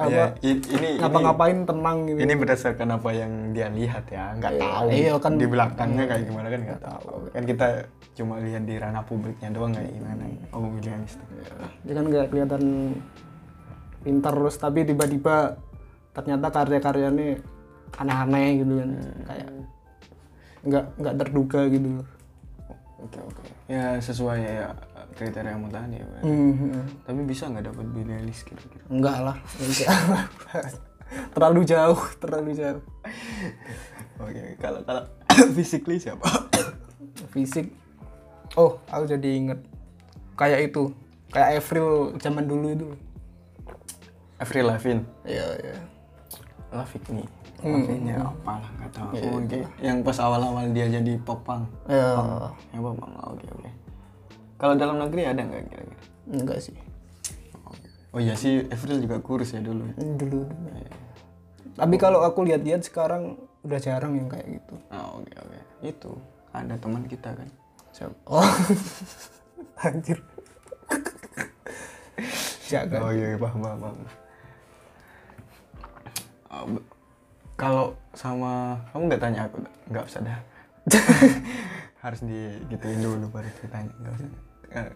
apa? 0.00 0.08
Ya, 0.08 0.26
ini 0.40 0.96
ngapa-ngapain 0.96 1.68
tenang 1.68 2.08
gitu. 2.08 2.18
ini 2.24 2.32
berdasarkan 2.32 2.88
apa 2.96 3.10
yang 3.12 3.52
dia 3.52 3.68
lihat 3.68 4.08
ya 4.08 4.32
nggak 4.32 4.52
Iya, 4.56 4.62
tahu 4.64 4.86
iya, 4.88 5.12
kan- 5.20 5.36
di 5.36 5.44
belakangnya 5.44 6.04
kayak 6.08 6.24
gimana 6.24 6.46
kan 6.48 6.60
nggak 6.64 6.80
tahu 6.80 7.08
kan 7.28 7.42
kita 7.44 7.66
cuma 8.16 8.40
lihat 8.40 8.64
di 8.64 8.74
ranah 8.80 9.04
publiknya 9.04 9.52
doang 9.52 9.76
kayak 9.76 9.92
gimana 9.92 10.24
oh 10.56 10.72
Billie 10.72 10.88
Eilish 10.88 11.20
tuh. 11.20 11.26
dia 11.84 11.92
kan 11.92 12.06
kayak 12.08 12.26
kelihatan 12.32 12.62
pintar 14.00 14.32
terus 14.32 14.56
tapi 14.56 14.88
tiba-tiba 14.88 15.60
ternyata 16.10 16.46
karya-karyanya 16.50 17.38
aneh-aneh 17.98 18.48
gitu 18.62 18.72
kan. 18.78 18.90
Kayak 19.26 19.48
nggak 20.60 20.84
nggak 21.00 21.14
terduga 21.16 21.60
gitu. 21.72 21.88
Loh 21.98 22.08
oke 23.04 23.18
oke. 23.32 23.42
Ya 23.70 23.96
sesuai 23.98 24.40
ya, 24.40 24.68
kriteria 25.16 25.56
kamu 25.56 25.68
tadi 25.72 25.96
ya. 25.98 26.06
Bang. 26.06 26.22
Hmm, 26.24 26.84
tapi 27.06 27.20
bisa 27.24 27.48
nggak 27.48 27.64
dapat 27.72 27.86
Eilish 27.96 28.42
kira-kira? 28.44 28.84
Enggak 28.90 29.16
lah. 29.24 29.36
Terlalu 31.34 31.60
jauh 31.66 32.00
terlalu 32.22 32.50
jauh. 32.54 32.82
Oke 34.22 34.54
kalau 34.62 34.80
kalau 34.86 35.02
physically 35.56 35.98
siapa? 35.98 36.22
Fisik. 37.34 37.74
Oh 38.54 38.78
aku 38.86 39.10
jadi 39.10 39.28
inget. 39.34 39.58
Kayak 40.38 40.70
itu. 40.70 40.94
Kayak 41.30 41.62
Avril 41.62 42.14
zaman 42.18 42.46
dulu 42.46 42.66
itu. 42.70 42.88
Avril 44.38 44.70
Lavigne. 44.70 45.02
Iya 45.26 45.46
iya 45.62 45.74
Lavigne 46.70 47.26
Hmm. 47.60 47.84
Lavigne 47.84 48.16
ya 48.16 48.24
apalah 48.24 48.70
nggak 48.80 48.90
tahu. 48.96 49.08
Aku 49.12 49.28
Oke, 49.44 49.60
yang 49.84 50.00
pas 50.00 50.16
awal-awal 50.16 50.64
dia 50.72 50.88
jadi 50.88 51.12
popang 51.20 51.68
ya 51.84 52.16
ya 52.72 52.78
popang 52.80 53.12
oke 53.20 53.46
oke. 53.52 53.70
Kalau 54.56 54.74
dalam 54.80 54.96
negeri 54.96 55.28
ada 55.28 55.40
nggak 55.44 55.62
kira-kira? 55.68 56.00
Enggak 56.30 56.58
sih. 56.64 56.76
Oh 58.10 58.18
iya 58.18 58.34
sih 58.34 58.64
Avril 58.72 58.98
juga 59.04 59.20
kurus 59.22 59.54
ya 59.54 59.60
dulu. 59.62 59.86
Dulu, 59.94 60.16
dulu. 60.18 60.42
tapi 61.78 61.96
kalau 61.96 62.26
aku 62.26 62.42
lihat-lihat 62.48 62.82
sekarang 62.82 63.38
udah 63.62 63.78
jarang 63.78 64.16
yang 64.16 64.26
kayak 64.26 64.58
gitu. 64.58 64.74
Oh, 64.90 65.20
oke 65.22 65.32
oke. 65.36 65.58
Itu 65.84 66.12
ada 66.50 66.74
teman 66.80 67.04
kita 67.06 67.30
kan. 67.36 67.48
Siapa? 67.94 68.14
Oh, 68.26 68.42
anjir. 69.86 70.18
Jangan. 72.70 73.00
oh 73.02 73.12
iya 73.14 73.38
paham 73.38 73.58
paham, 73.62 73.78
paham. 73.84 74.19
Kalau 77.54 77.94
sama 78.16 78.74
kamu 78.90 79.02
nggak 79.06 79.22
tanya 79.22 79.40
aku 79.46 79.56
nggak 79.92 80.04
usah 80.06 80.20
dah. 80.24 80.38
Harus 82.04 82.20
digituin 82.24 83.00
dulu 83.04 83.28
baru 83.30 83.48
ditanya 83.60 83.92
nggak 84.00 84.14
usah. 84.16 84.28
Eh, 84.70 84.90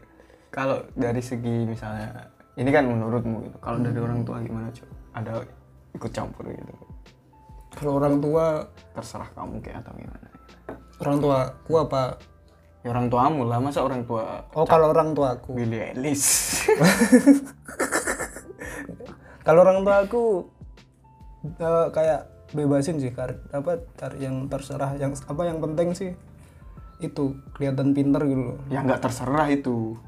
kalau 0.51 0.83
dari 0.97 1.23
segi 1.23 1.69
misalnya 1.69 2.31
ini 2.55 2.71
kan 2.71 2.87
menurutmu 2.87 3.51
gitu 3.51 3.59
kalau 3.59 3.79
dari 3.83 3.99
orang 3.99 4.23
tua 4.23 4.39
gimana 4.39 4.71
cuy 4.71 4.87
ada 5.15 5.33
ikut 5.95 6.11
campur 6.11 6.47
gitu? 6.51 6.75
Kalau 7.75 7.99
orang 7.99 8.23
tua, 8.23 8.71
terserah 8.95 9.27
kamu 9.35 9.59
kayak 9.59 9.83
atau 9.83 9.95
gimana. 9.99 10.29
orang 11.03 11.19
tua 11.19 11.39
ku 11.67 11.75
apa? 11.83 12.15
ya 12.85 12.93
orang 12.93 13.09
tuamu 13.09 13.49
lah 13.49 13.59
masa 13.59 13.81
orang 13.81 14.05
tua 14.05 14.45
Oh, 14.55 14.69
kalau 14.69 14.93
orang 14.93 15.17
tua 15.17 15.41
aku. 15.41 15.57
Billie 15.57 15.91
Eilish. 15.91 16.69
Kalau 19.45 19.61
orang 19.61 19.85
tua 19.85 19.97
aku 20.09 20.23
eh, 21.47 21.87
kayak 21.91 22.21
bebasin 22.51 22.97
sih 22.97 23.11
kar 23.11 23.35
apa 23.51 23.77
cari 23.95 24.21
yang 24.21 24.47
terserah 24.47 24.95
yang 24.95 25.13
apa 25.13 25.43
yang 25.43 25.59
penting 25.59 25.91
sih 25.91 26.13
itu 26.99 27.25
kelihatan 27.53 27.91
pinter 27.91 28.23
gitu 28.23 28.55
loh. 28.55 28.59
ya 28.69 28.81
nggak 28.81 29.01
terserah 29.01 29.49
itu 29.49 29.99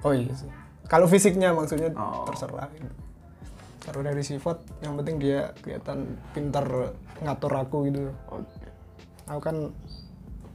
Oh 0.00 0.10
iya 0.10 0.32
sih. 0.32 0.48
Kalau 0.86 1.04
fisiknya 1.04 1.52
maksudnya 1.52 1.92
Oh. 1.92 2.24
terserah. 2.24 2.72
gitu. 2.72 2.88
Kalau 3.80 4.00
dari 4.00 4.22
sifat 4.22 4.56
yang 4.80 4.96
penting 4.96 5.16
dia 5.18 5.52
kelihatan 5.58 6.16
pinter 6.30 6.64
ngatur 7.18 7.52
aku 7.54 7.84
gitu. 7.84 8.08
oke 8.26 8.48
Aku 9.26 9.40
kan 9.40 9.56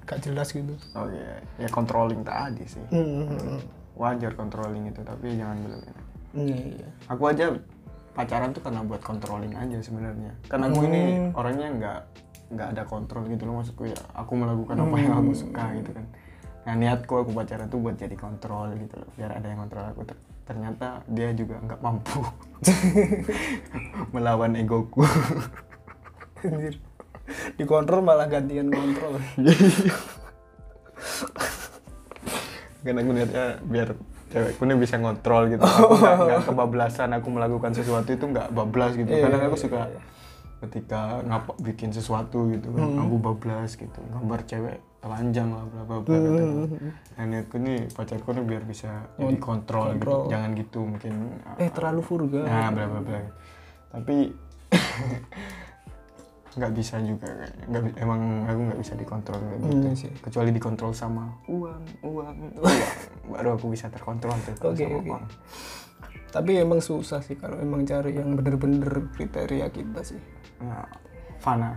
gak 0.04 0.22
jelas 0.22 0.50
gitu. 0.50 0.74
oke 0.92 1.26
ya 1.56 1.70
controlling 1.70 2.22
tadi 2.22 2.64
sih 2.64 2.82
Hmm. 2.90 3.62
wajar 3.94 4.34
controlling 4.34 4.86
itu 4.88 5.02
tapi 5.02 5.34
jangan 5.34 5.58
berlebihan 5.60 5.98
Iya. 6.36 6.88
aku 7.08 7.24
aja 7.26 7.46
pacaran 8.16 8.56
tuh 8.56 8.64
karena 8.64 8.82
buat 8.88 9.04
controlling 9.04 9.54
aja 9.54 9.78
sebenarnya. 9.84 10.32
Karena 10.48 10.72
aku 10.72 10.88
ini 10.88 11.30
orangnya 11.36 11.68
nggak 11.76 12.00
nggak 12.56 12.68
ada 12.72 12.84
kontrol 12.88 13.28
gitu 13.28 13.44
loh 13.44 13.60
maksudku 13.60 13.84
ya. 13.92 14.00
Aku 14.16 14.40
melakukan 14.40 14.80
apa 14.80 14.96
yang 14.96 15.14
aku 15.20 15.36
suka 15.36 15.76
gitu 15.76 15.92
kan. 15.92 16.06
Nah 16.66 16.74
niatku 16.80 17.14
aku 17.14 17.36
pacaran 17.36 17.68
tuh 17.68 17.84
buat 17.84 18.00
jadi 18.00 18.16
kontrol 18.16 18.72
gitu 18.80 18.96
loh 18.96 19.10
biar 19.20 19.36
ada 19.36 19.48
yang 19.52 19.60
kontrol 19.68 19.84
aku. 19.84 20.02
Ter- 20.08 20.24
ternyata 20.46 21.02
dia 21.10 21.34
juga 21.34 21.58
nggak 21.60 21.82
mampu 21.84 22.24
melawan 24.16 24.56
egoku. 24.56 25.04
Anjir. 26.40 26.80
Dikontrol 27.60 28.06
malah 28.06 28.30
gantian 28.32 28.72
kontrol. 28.72 29.20
kan 32.86 33.02
aku 33.02 33.12
niatnya 33.18 33.58
biar 33.66 33.98
cewekku 34.36 34.62
ini 34.68 34.76
bisa 34.76 35.00
ngontrol 35.00 35.48
gitu. 35.48 35.64
Aku 35.64 35.96
nggak 35.96 36.16
nggak 36.28 36.42
kebablasan 36.52 37.10
aku 37.16 37.28
melakukan 37.32 37.72
sesuatu 37.72 38.10
itu 38.12 38.26
nggak 38.28 38.52
bablas 38.52 39.00
gitu. 39.00 39.08
Iya, 39.08 39.32
kadang 39.32 39.42
aku 39.48 39.56
suka 39.56 39.88
ketika 40.60 41.24
ngapa 41.24 41.52
bikin 41.64 41.96
sesuatu 41.96 42.52
gitu 42.52 42.68
kan 42.76 43.00
aku 43.00 43.16
bablas 43.16 43.80
gitu. 43.80 44.00
Gambar 44.12 44.44
cewek 44.44 44.78
telanjang 45.00 45.54
lah 45.54 45.64
bla 45.70 45.82
bla 45.86 45.98
bla 46.02 46.18
gitu. 46.18 46.82
dan 47.14 47.30
aku 47.38 47.62
nih 47.62 47.86
pacarku 47.94 48.34
nih 48.34 48.42
biar 48.42 48.66
bisa 48.66 49.06
jadi 49.22 49.38
kontrol 49.38 49.94
gitu. 50.02 50.34
jangan 50.34 50.58
gitu 50.58 50.82
mungkin 50.82 51.14
eh 51.62 51.70
terlalu 51.70 52.02
vulgar. 52.04 52.44
Nah 52.44 52.68
bla 52.74 52.86
bla 52.90 53.02
bla. 53.06 53.20
Tapi 53.94 54.34
nggak 56.56 56.72
bisa 56.72 56.96
juga 56.98 57.28
kayaknya. 57.28 57.66
nggak 57.68 57.84
emang 57.98 58.22
aku 58.44 58.60
nggak 58.64 58.80
bisa 58.80 58.94
dikontrol 58.94 59.38
kayak 59.38 59.60
gitu 59.60 59.76
Hmm, 59.78 59.94
sih. 59.94 60.12
kecuali 60.18 60.50
dikontrol 60.50 60.92
sama 60.92 61.24
uang 61.46 61.84
uang 62.02 62.36
uang 62.62 62.76
baru 63.30 63.50
aku 63.54 63.66
bisa 63.70 63.88
terkontrol 63.88 64.36
tuh 64.42 64.56
Oke, 64.66 64.82
sama 64.82 64.98
oke. 64.98 65.10
uang 65.10 65.24
tapi 66.28 66.52
emang 66.58 66.80
susah 66.80 67.20
sih 67.20 67.36
kalau 67.36 67.56
emang 67.58 67.84
cari 67.84 68.12
yang 68.14 68.34
bener-bener 68.34 68.84
kriteria 69.10 69.68
kita 69.70 70.00
sih 70.02 70.20
nah, 70.60 70.84
Fana 71.38 71.76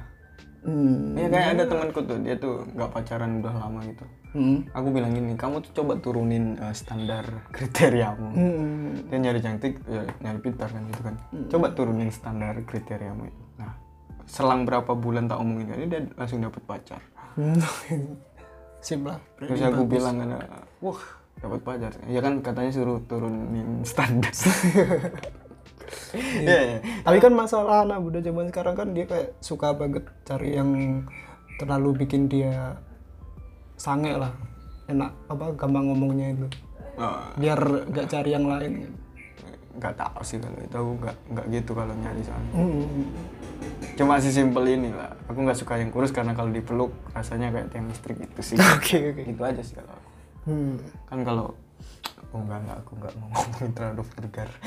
hmm. 0.60 1.14
ya 1.14 1.26
kayak 1.28 1.48
ada 1.52 1.64
temanku 1.64 2.00
tuh 2.00 2.18
dia 2.18 2.34
tuh 2.34 2.66
nggak 2.68 2.90
pacaran 2.90 3.38
udah 3.38 3.54
lama 3.56 3.82
gitu 3.84 4.06
Hmm. 4.28 4.60
aku 4.70 4.92
bilang 4.92 5.16
gini 5.16 5.32
kamu 5.32 5.64
tuh 5.64 5.72
coba 5.72 5.96
turunin 5.96 6.52
eh, 6.54 6.76
standar 6.76 7.24
kriteriamu 7.56 8.28
Hmm. 8.28 9.08
dia 9.08 9.18
nyari 9.18 9.40
cantik 9.40 9.80
ya, 9.82 10.04
nyari 10.20 10.38
pintar 10.38 10.68
kan 10.68 10.84
gitu 10.84 11.00
kan 11.00 11.14
coba 11.48 11.72
turunin 11.72 12.12
standar 12.12 12.60
kriteriamu 12.60 13.24
itu 13.24 13.42
selang 14.28 14.68
berapa 14.68 14.92
bulan 14.92 15.26
tak 15.26 15.40
omongin 15.40 15.72
kan 15.72 15.88
dia 15.88 16.00
langsung 16.14 16.44
dapet 16.44 16.62
pacar. 16.68 17.00
Sip 18.78 19.02
lah. 19.02 19.18
terus 19.34 19.58
aku 19.58 19.82
bilang 19.90 20.22
kan 20.22 20.38
wah 20.78 21.00
dapat 21.38 21.60
pacar 21.66 21.90
ya 22.06 22.22
kan 22.22 22.38
katanya 22.42 22.70
suruh 22.70 22.98
turunin 23.10 23.82
standar 23.90 24.30
Iya, 26.12 26.58
iya. 26.60 26.78
Tapi 27.04 27.18
kan 27.20 27.32
masalah 27.32 27.84
anak 27.84 28.00
muda 28.00 28.20
zaman 28.20 28.48
sekarang 28.52 28.74
kan 28.76 28.88
dia 28.92 29.04
kayak 29.08 29.36
suka 29.40 29.72
banget 29.72 30.04
cari 30.24 30.56
yang 30.56 31.04
terlalu 31.60 32.04
bikin 32.04 32.28
dia 32.28 32.76
sange 33.76 34.12
lah. 34.16 34.32
Enak 34.88 35.12
apa 35.28 35.52
gampang 35.56 35.88
ngomongnya 35.92 36.32
itu. 36.32 36.46
Oh, 36.96 37.28
Biar 37.36 37.60
gak 37.92 38.08
cari 38.08 38.30
yang 38.36 38.48
lain. 38.48 38.88
Nggak 39.78 39.94
tahu 39.94 40.20
sih 40.20 40.36
kalau 40.36 40.58
itu 40.58 40.74
aku 40.74 40.92
nggak 40.98 41.16
nggak 41.28 41.46
gitu 41.52 41.70
kalau 41.72 41.94
nyari 41.94 42.20
soalnya 42.20 42.50
Hmm. 42.50 43.06
cuma 43.94 44.14
sesimpel 44.16 44.64
ini 44.68 44.90
lah 44.90 45.10
aku 45.24 45.38
nggak 45.40 45.54
suka 45.56 45.74
yang 45.76 45.88
kurus 45.88 46.10
karena 46.10 46.30
kalau 46.32 46.48
dipeluk 46.48 46.90
rasanya 47.10 47.48
kayak 47.48 47.68
tiang 47.68 47.86
listrik 47.86 48.18
gitu 48.18 48.40
sih 48.44 48.56
Oke 48.76 48.98
oke. 49.08 49.22
gitu 49.24 49.40
aja 49.40 49.58
sih 49.60 49.74
kalau 49.74 49.90
aku. 49.90 50.10
Hmm. 50.44 50.74
kan 51.04 51.18
kalau 51.22 51.46
oh 52.28 52.40
enggak 52.40 52.58
enggak 52.60 52.78
aku 52.78 52.90
enggak 52.94 53.12
mau 53.16 53.28
ngomongin 53.28 53.70
terlalu 53.72 54.02
vulgar 54.04 54.48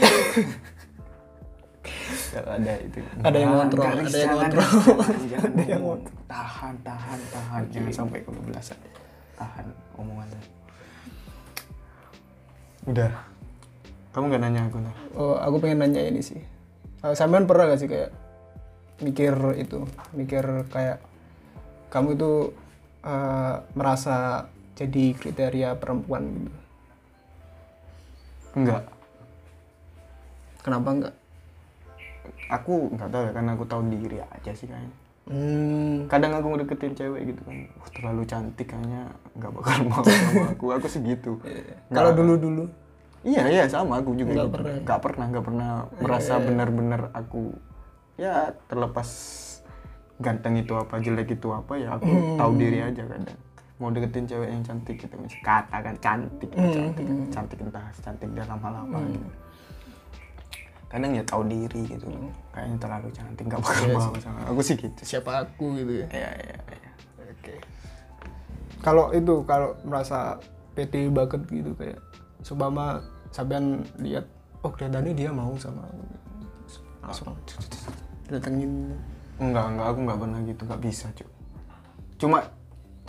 Kalau 2.32 2.52
ada 2.54 2.74
itu 2.78 3.02
Ada 3.19 3.38
yang 3.38 3.52
ngontrol, 3.52 3.82
ada 3.84 4.06
yang 4.13 4.38
ngontrol. 4.38 4.69
Ada 5.34 5.63
yang 5.65 5.82
ngomong. 5.82 6.02
tahan 6.30 6.74
tahan 6.80 7.19
tahan 7.28 7.62
jangan 7.67 7.93
sampai 7.97 8.19
kebablasan 8.21 8.78
tahan 9.34 9.65
omongannya 9.95 10.39
udah 12.84 13.12
kamu 14.12 14.24
nggak 14.32 14.41
nanya 14.43 14.62
aku 14.67 14.78
nah 14.80 14.95
Oh, 15.15 15.36
aku 15.39 15.56
pengen 15.63 15.84
nanya 15.84 16.04
ini 16.08 16.24
sih. 16.24 16.39
Uh, 17.02 17.15
sampean 17.17 17.50
pernah 17.50 17.71
gak 17.71 17.82
sih 17.82 17.89
kayak 17.89 18.13
mikir 19.02 19.34
itu, 19.58 19.84
mikir 20.13 20.69
kayak 20.69 21.02
kamu 21.89 22.15
itu 22.15 22.54
uh, 23.04 23.65
merasa 23.74 24.47
jadi 24.78 25.13
kriteria 25.17 25.76
perempuan 25.78 26.47
gitu? 26.47 26.60
enggak 28.52 28.84
Kenapa 30.62 30.89
enggak? 30.93 31.15
aku 32.52 32.93
nggak 32.93 33.10
tahu 33.10 33.24
ya 33.26 33.32
karena 33.34 33.52
aku 33.56 33.65
tahu 33.65 33.82
diri 33.89 34.19
aja 34.21 34.52
sih 34.54 34.67
kayaknya. 34.69 34.93
Hmm, 35.26 36.06
kadang 36.12 36.36
aku 36.36 36.54
ngedeketin 36.54 36.93
cewek 36.93 37.34
gitu 37.34 37.41
kan. 37.47 37.56
Wah, 37.80 37.89
terlalu 37.95 38.24
cantik 38.28 38.67
kayaknya 38.67 39.10
nggak 39.39 39.52
bakal 39.56 39.78
mau 39.88 40.04
sama 40.04 40.52
aku. 40.54 40.65
Aku 40.76 40.86
sih 40.91 41.02
gitu. 41.02 41.39
Kalau 41.89 42.12
dulu-dulu 42.13 42.67
Iya 43.22 43.44
iya 43.50 43.64
sama. 43.70 44.02
Aku 44.02 44.18
juga 44.18 44.34
Nggak 44.34 44.48
gitu. 44.50 44.56
pernah. 44.58 44.74
Nggak 44.82 45.00
pernah 45.02 45.26
nggak 45.30 45.46
pernah 45.46 45.70
merasa 46.02 46.34
benar-benar 46.42 47.02
aku 47.14 47.54
ya 48.18 48.54
terlepas 48.70 49.10
ganteng 50.22 50.62
itu 50.62 50.74
apa 50.78 51.02
jelek 51.02 51.34
itu 51.34 51.50
apa 51.50 51.74
ya 51.78 51.98
aku 51.98 52.38
tahu 52.38 52.52
diri 52.58 52.82
aja 52.82 53.06
kadang. 53.06 53.38
Mau 53.82 53.90
deketin 53.90 54.30
cewek 54.30 54.50
yang 54.50 54.62
cantik 54.62 54.94
gitu 55.02 55.16
misalnya 55.18 55.42
katakan 55.42 55.96
cantik 55.98 56.50
cantik 56.54 57.06
cantik 57.34 57.58
entah 57.66 57.86
cantik 57.98 58.30
dalam 58.38 58.62
hal 58.62 58.74
apa 58.78 58.98
gitu. 59.10 59.30
kadang 60.92 61.16
ya 61.16 61.24
tahu 61.24 61.48
diri 61.48 61.82
gitu 61.88 62.06
kayaknya 62.52 62.78
terlalu 62.78 63.08
cantik 63.16 63.48
nggak 63.48 63.58
bakal 63.64 63.86
mau 63.96 64.14
sama 64.22 64.44
aku 64.46 64.62
sih 64.62 64.76
gitu. 64.78 65.02
Siapa 65.02 65.50
aku 65.50 65.82
gitu 65.82 66.06
ya? 66.06 66.08
Iya 66.14 66.30
iya 66.46 66.58
iya. 66.62 66.92
Oke. 67.26 67.56
Kalau 68.86 69.10
itu 69.18 69.42
kalau 69.50 69.74
merasa 69.82 70.38
pede 70.78 71.10
banget 71.10 71.42
gitu 71.50 71.74
kayak 71.74 71.98
seumpama 72.46 73.02
sampean 73.32 73.82
lihat 73.98 74.28
oh 74.62 74.70
kelihatannya 74.70 75.13
dia 75.15 75.32
mau 75.34 75.56
sama 75.58 75.88
aku. 75.88 76.04
Langsung 77.02 77.34
datengin 78.30 78.94
Enggak, 79.41 79.74
enggak, 79.74 79.88
aku 79.89 80.00
enggak 80.06 80.20
pernah 80.22 80.39
gitu, 80.46 80.62
enggak 80.70 80.82
bisa, 80.86 81.06
Cuk. 81.17 81.30
Cuma 82.22 82.46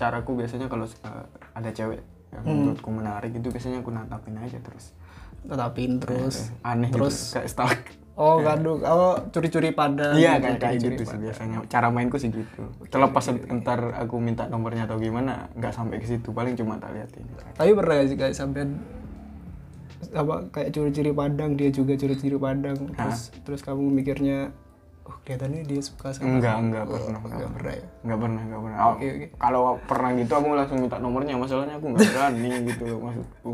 caraku 0.01 0.31
biasanya 0.41 0.67
kalau 0.73 0.89
eh, 0.89 1.25
ada 1.53 1.69
cewek 1.69 2.01
yang 2.33 2.43
menurutku 2.49 2.89
menarik 2.89 3.37
itu 3.37 3.53
biasanya 3.53 3.85
aku 3.85 3.93
natapin 3.93 4.41
aja 4.41 4.57
terus. 4.65 4.97
tetapin 5.43 5.99
terus. 6.01 6.55
Aneh 6.65 6.89
Terus- 6.89 7.35
gitu, 7.35 7.35
kayak 7.37 7.49
stalk. 7.51 7.83
Oh, 8.13 8.45
gaduk. 8.45 8.85
Oh, 8.85 9.17
curi-curi 9.33 9.73
pada. 9.73 10.13
Iya, 10.13 10.37
kayak 10.37 10.61
kayak 10.61 10.77
gitu 10.85 11.03
sih 11.03 11.19
biasanya. 11.19 11.65
Cara 11.67 11.89
mainku 11.89 12.21
sih 12.21 12.29
gitu. 12.29 12.69
Terlepas 12.93 13.33
entar 13.33 13.81
aku 13.97 14.21
minta 14.21 14.47
nomornya 14.53 14.85
atau 14.85 15.01
gimana, 15.01 15.49
enggak 15.57 15.73
sampai 15.75 15.97
ke 15.99 16.07
situ, 16.07 16.29
paling 16.31 16.53
cuma 16.55 16.77
tak 16.77 16.93
liatin. 16.93 17.25
Tapi 17.57 17.73
pernah 17.73 17.95
gak 17.99 18.09
sih 18.13 18.17
kayak 18.21 18.35
sampean 18.37 18.85
apa 20.11 20.35
kayak 20.51 20.71
curi-curi 20.71 21.11
pandang 21.11 21.55
dia 21.55 21.71
juga 21.71 21.95
curi-curi 21.95 22.35
pandang 22.35 22.75
terus 22.91 23.31
terus 23.43 23.61
kamu 23.63 23.87
mikirnya 23.93 24.51
oh 25.03 25.15
kelihatannya 25.23 25.63
dia 25.63 25.79
suka 25.79 26.11
sama 26.11 26.39
Enggak, 26.39 26.57
enggak 26.59 26.85
pernah, 26.85 27.19
enggak 27.19 27.33
enggak 27.33 27.51
pernah 27.53 27.73
ya 27.73 27.87
Enggak 28.03 28.19
pernah, 28.19 28.41
enggak 28.43 28.61
pernah. 28.61 28.79
Oh, 28.79 28.91
Oke, 28.93 29.07
oke. 29.09 29.27
Kalau 29.35 29.63
pernah 29.83 30.11
gitu 30.15 30.33
aku 30.33 30.47
langsung 30.53 30.79
minta 30.79 30.97
nomornya, 30.99 31.35
masalahnya 31.35 31.75
aku 31.79 31.87
enggak 31.91 32.07
berani 32.09 32.51
gitu 32.71 32.83
loh 32.87 32.99
maksudku. 33.01 33.53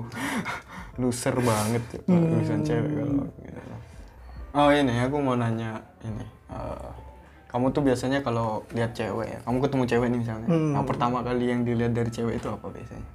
Loser 0.99 1.35
banget 1.39 1.83
Cuk, 1.89 2.01
kalau 2.05 2.27
urusan 2.35 2.61
cewek 2.65 2.93
kalau 2.97 3.25
gitu. 3.39 3.61
Oh 4.51 4.69
ini 4.69 4.95
aku 4.99 5.17
mau 5.21 5.37
nanya 5.37 5.79
ini. 6.03 6.25
eh, 6.49 6.89
kamu 7.49 7.71
tuh 7.71 7.81
biasanya 7.81 8.21
kalau 8.21 8.61
lihat 8.73 8.93
cewek 8.93 9.29
ya, 9.29 9.39
kamu 9.41 9.57
ketemu 9.63 9.85
cewek 9.87 10.07
nih 10.11 10.21
misalnya. 10.21 10.49
Nah, 10.49 10.85
pertama 10.85 11.21
kali 11.21 11.45
yang 11.47 11.65
dilihat 11.65 11.93
dari 11.93 12.09
cewek 12.09 12.37
itu 12.37 12.49
apa 12.49 12.69
biasanya? 12.69 13.09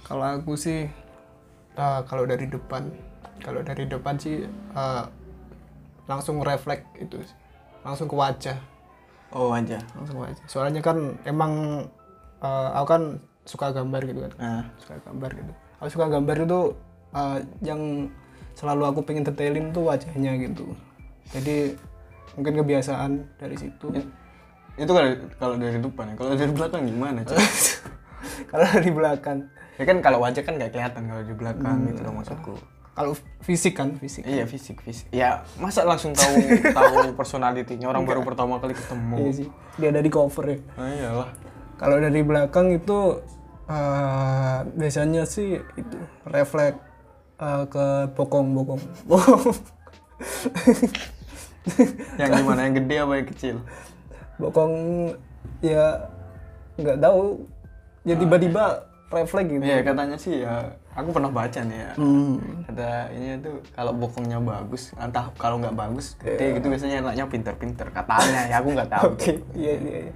kalau 0.00 0.24
aku 0.24 0.56
sih 0.56 0.88
ah, 1.78 2.02
kalau 2.04 2.26
dari 2.26 2.50
depan 2.50 2.90
kalau 3.38 3.62
dari 3.62 3.86
depan 3.86 4.18
sih 4.18 4.44
ah, 4.74 5.06
langsung 6.10 6.42
refleks 6.42 6.84
itu 6.98 7.22
sih. 7.22 7.38
langsung 7.86 8.10
ke 8.10 8.16
wajah. 8.18 8.58
Oh 9.30 9.54
aja. 9.54 9.78
langsung 9.94 10.18
ke 10.18 10.22
wajah. 10.28 10.44
Soalnya 10.50 10.82
kan 10.82 11.16
emang 11.24 11.86
ah, 12.42 12.74
aku 12.76 12.86
kan 12.90 13.02
suka 13.48 13.72
gambar 13.72 14.04
gitu 14.04 14.20
kan. 14.28 14.32
Nah, 14.36 14.62
suka 14.76 15.00
gambar 15.08 15.30
gitu. 15.32 15.52
Aku 15.80 15.88
suka 15.88 16.06
gambar 16.12 16.36
itu 16.44 16.60
uh, 17.16 17.38
yang 17.64 18.12
selalu 18.52 18.82
aku 18.92 19.00
pengen 19.08 19.24
detailin 19.24 19.72
tuh 19.72 19.88
wajahnya 19.88 20.36
gitu. 20.36 20.76
Jadi 21.32 21.72
mungkin 22.36 22.54
kebiasaan 22.60 23.10
dari 23.40 23.56
situ. 23.56 23.88
Itu 24.76 24.90
kalau 24.92 25.10
kalau 25.40 25.54
dari 25.56 25.80
depan 25.80 26.12
ya. 26.12 26.14
Kalau 26.20 26.30
dari 26.36 26.52
belakang 26.52 26.82
gimana, 26.84 27.24
kalau 28.52 28.66
dari 28.68 28.90
belakang 28.92 29.48
ya 29.78 29.84
kan 29.84 29.96
kalau 29.98 30.18
wajah 30.18 30.42
kan 30.42 30.54
nggak 30.54 30.70
kelihatan 30.70 31.02
kalau 31.04 31.22
di 31.22 31.32
belakang 31.32 31.86
gitu 31.86 32.00
loh 32.02 32.12
maksudku. 32.12 32.54
kalau 32.90 33.14
fisik 33.40 33.74
kan 33.74 33.94
fisik 33.94 34.26
Iya 34.26 34.42
fisik 34.44 34.82
fisik. 34.82 35.06
Ya 35.08 35.46
masa 35.56 35.86
langsung 35.86 36.10
tahu 36.12 36.34
tahu 36.68 37.14
personalitinya 37.14 37.86
orang 37.86 38.02
baru 38.02 38.26
pertama 38.26 38.58
kali 38.58 38.74
ketemu. 38.74 39.14
iya 39.16 39.30
sih 39.32 39.48
dia 39.76 39.88
ada 39.88 40.02
di 40.02 40.10
cover 40.10 40.44
ya 40.44 40.58
Ah, 40.74 40.88
iyalah. 40.88 41.28
kalau 41.74 41.96
dari 41.96 42.20
belakang 42.20 42.74
itu 42.74 43.22
uh, 43.64 44.58
biasanya 44.72 45.22
sih 45.24 45.62
itu 45.72 45.96
refleks 46.26 46.82
uh, 47.38 47.62
ke 47.64 47.86
bokong 48.12 48.50
bokong 48.52 48.82
bokong 49.06 49.54
Yang 52.16 52.30
gimana 52.34 52.60
yang 52.64 52.74
gede 52.74 52.96
apa 52.98 53.12
yang 53.14 53.28
kecil? 53.28 53.56
bokong 54.38 54.74
ya 55.60 56.10
nggak 56.74 56.98
tahu 56.98 57.42
ya 58.02 58.14
tiba-tiba 58.14 58.86
refleks 59.08 59.48
gitu 59.48 59.64
Iya 59.64 59.80
katanya 59.80 60.16
sih 60.20 60.44
ya. 60.44 60.76
Aku 60.92 61.08
pernah 61.14 61.30
baca 61.32 61.60
nih 61.64 61.78
ya. 61.78 61.92
Hmm. 61.96 62.36
Kata 62.68 63.08
ini 63.14 63.38
tuh 63.40 63.56
kalau 63.72 63.92
bokongnya 63.96 64.38
bagus, 64.42 64.92
entah 64.98 65.30
kalau 65.38 65.56
nggak 65.62 65.76
bagus, 65.78 66.18
gede 66.20 66.58
gitu 66.58 66.66
biasanya 66.68 67.00
anaknya 67.00 67.24
pinter-pinter. 67.30 67.86
Katanya 67.88 68.40
ya 68.50 68.56
aku 68.60 68.68
nggak 68.74 68.90
tahu. 68.90 69.04
Oke, 69.14 69.32
iya 69.56 69.72
iya. 69.80 69.98
iya. 70.10 70.14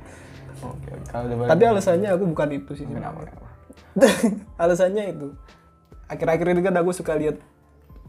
Oke. 0.63 0.91
Kalau 1.09 1.25
udah 1.31 1.49
Tapi 1.55 1.63
alasannya 1.65 2.09
aku 2.13 2.25
bukan 2.29 2.49
itu 2.53 2.73
sih. 2.77 2.85
kenapa? 2.85 3.25
kenapa? 3.25 3.49
alasannya 4.63 5.05
itu. 5.17 5.29
Akhir-akhir 6.11 6.47
ini 6.53 6.61
kan 6.61 6.75
aku 6.77 6.91
suka 6.93 7.17
lihat 7.17 7.41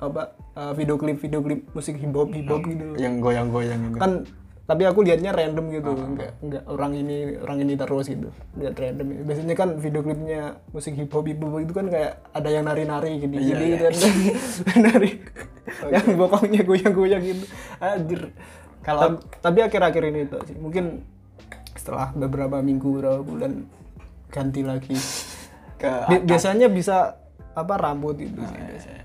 apa 0.04 0.36
uh, 0.60 0.76
video 0.76 1.00
klip 1.00 1.16
video 1.24 1.40
klip 1.40 1.64
musik 1.72 1.96
hip 1.96 2.12
hop 2.12 2.34
hip 2.36 2.50
hop 2.52 2.66
gitu. 2.68 2.98
Yang 3.00 3.14
goyang-goyang 3.24 3.80
itu. 3.94 3.98
Kan 4.02 4.28
tapi 4.64 4.84
aku 4.84 5.04
lihatnya 5.04 5.30
random 5.30 5.66
gitu 5.70 5.92
nggak 5.92 6.32
nggak 6.40 6.64
orang 6.66 6.96
ini 6.96 7.16
orang 7.36 7.58
ini 7.60 7.74
terus 7.74 8.08
gitu 8.08 8.32
lihat 8.56 8.74
random. 8.74 9.28
Biasanya 9.28 9.54
kan 9.54 9.70
video 9.76 10.00
klipnya 10.00 10.42
musik 10.70 10.94
hip 10.94 11.10
hop 11.10 11.26
hip 11.26 11.38
hop 11.38 11.60
itu 11.60 11.72
kan 11.72 11.88
kayak 11.88 12.24
ada 12.30 12.48
yang 12.48 12.64
nari 12.70 12.84
nari 12.84 13.12
gini 13.18 13.36
Iya, 13.38 13.56
gini 13.56 13.76
dan 13.76 13.94
nari 14.82 15.12
yang 15.86 16.08
bokongnya 16.16 16.62
goyang 16.62 16.92
goyang 16.92 17.22
gitu. 17.22 17.44
Anjir. 17.78 18.32
Kalau- 18.80 19.20
Ta- 19.20 19.22
tapi 19.42 19.60
akhir-akhir 19.62 20.04
ini 20.06 20.22
tuh 20.26 20.40
sih 20.44 20.56
mungkin 20.56 21.04
setelah 21.74 22.12
beberapa 22.14 22.60
minggu 22.60 22.88
beberapa 22.94 23.20
bulan 23.20 23.68
ganti 24.28 24.64
lagi 24.64 24.96
ke 25.76 25.92
Bi- 26.08 26.24
biasanya 26.26 26.68
bisa 26.68 27.20
apa 27.54 27.74
rambut 27.76 28.16
itu 28.18 28.40
sih 28.40 28.58
biasanya. 28.58 29.04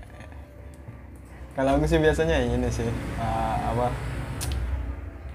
kalau 1.53 1.75
aku 1.75 1.85
sih 1.85 1.97
biasanya 1.97 2.35
ini 2.39 2.69
sih 2.69 2.87
eh, 2.87 3.57
apa 3.65 3.87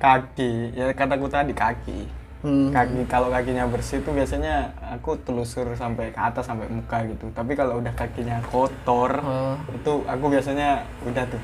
kaki. 0.04 0.52
Ya 0.72 0.92
kataku 0.92 1.26
tadi 1.26 1.56
kaki. 1.56 2.00
Hmm. 2.44 2.68
kaki 2.68 3.08
kalau 3.08 3.32
kakinya 3.32 3.64
bersih 3.64 4.04
tuh 4.04 4.12
biasanya 4.12 4.68
aku 4.84 5.16
telusur 5.24 5.64
sampai 5.72 6.12
ke 6.12 6.20
atas 6.20 6.44
sampai 6.44 6.68
muka 6.68 7.00
gitu. 7.08 7.32
Tapi 7.32 7.56
kalau 7.56 7.80
udah 7.80 7.96
kakinya 7.96 8.36
kotor 8.44 9.16
Oh. 9.24 9.56
itu 9.72 10.04
aku 10.04 10.28
biasanya 10.28 10.84
udah 11.02 11.24
tuh. 11.24 11.40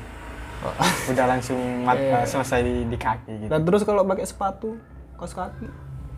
Udah 1.09 1.25
langsung 1.25 1.57
mat- 1.81 1.97
eh, 1.97 2.21
selesai 2.21 2.61
di, 2.61 2.85
di 2.85 2.93
kaki 2.93 3.33
gitu. 3.33 3.49
Dan 3.49 3.65
terus 3.65 3.81
kalau 3.81 4.05
pakai 4.05 4.29
sepatu 4.29 4.77
kaos 5.17 5.33
kaki? 5.33 5.65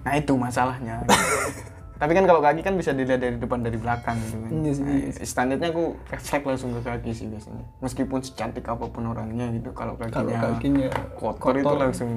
Nah 0.03 0.13
itu 0.13 0.35
masalahnya 0.35 0.99
tapi 2.03 2.11
kan 2.11 2.25
kalau 2.25 2.41
kaki 2.41 2.59
kan 2.59 2.75
bisa 2.75 2.91
dilihat 2.91 3.15
dari 3.17 3.37
depan 3.37 3.63
dari 3.63 3.77
belakang 3.77 4.19
gitu 4.19 4.35
kan. 4.37 4.49
Iya 4.51 4.71
sih, 4.73 4.83
Nah, 4.83 4.91
iya 4.93 5.23
standarnya 5.23 5.67
aku 5.69 5.83
refleks 6.05 6.43
langsung 6.43 6.71
ke 6.73 6.81
kaki 6.83 7.11
sih 7.13 7.25
biasanya. 7.25 7.63
Meskipun 7.79 8.19
secantik 8.19 8.65
apa 8.65 8.83
pun 8.85 9.07
orangnya 9.07 9.47
gitu 9.49 9.71
kalau 9.71 9.95
kalau 10.03 10.27
kakinya, 10.27 10.39
kakinya 10.51 10.87
kotor, 11.15 11.55
itu 11.55 11.73
langsung 11.73 12.09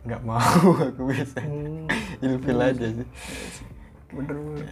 nggak 0.00 0.20
mau 0.22 0.40
aku 0.88 1.02
biasanya. 1.04 1.44
Hmm. 1.44 1.84
ilfil 2.18 2.58
aja 2.58 2.86
sih. 2.90 3.08
bener 4.10 4.34
bener. 4.34 4.66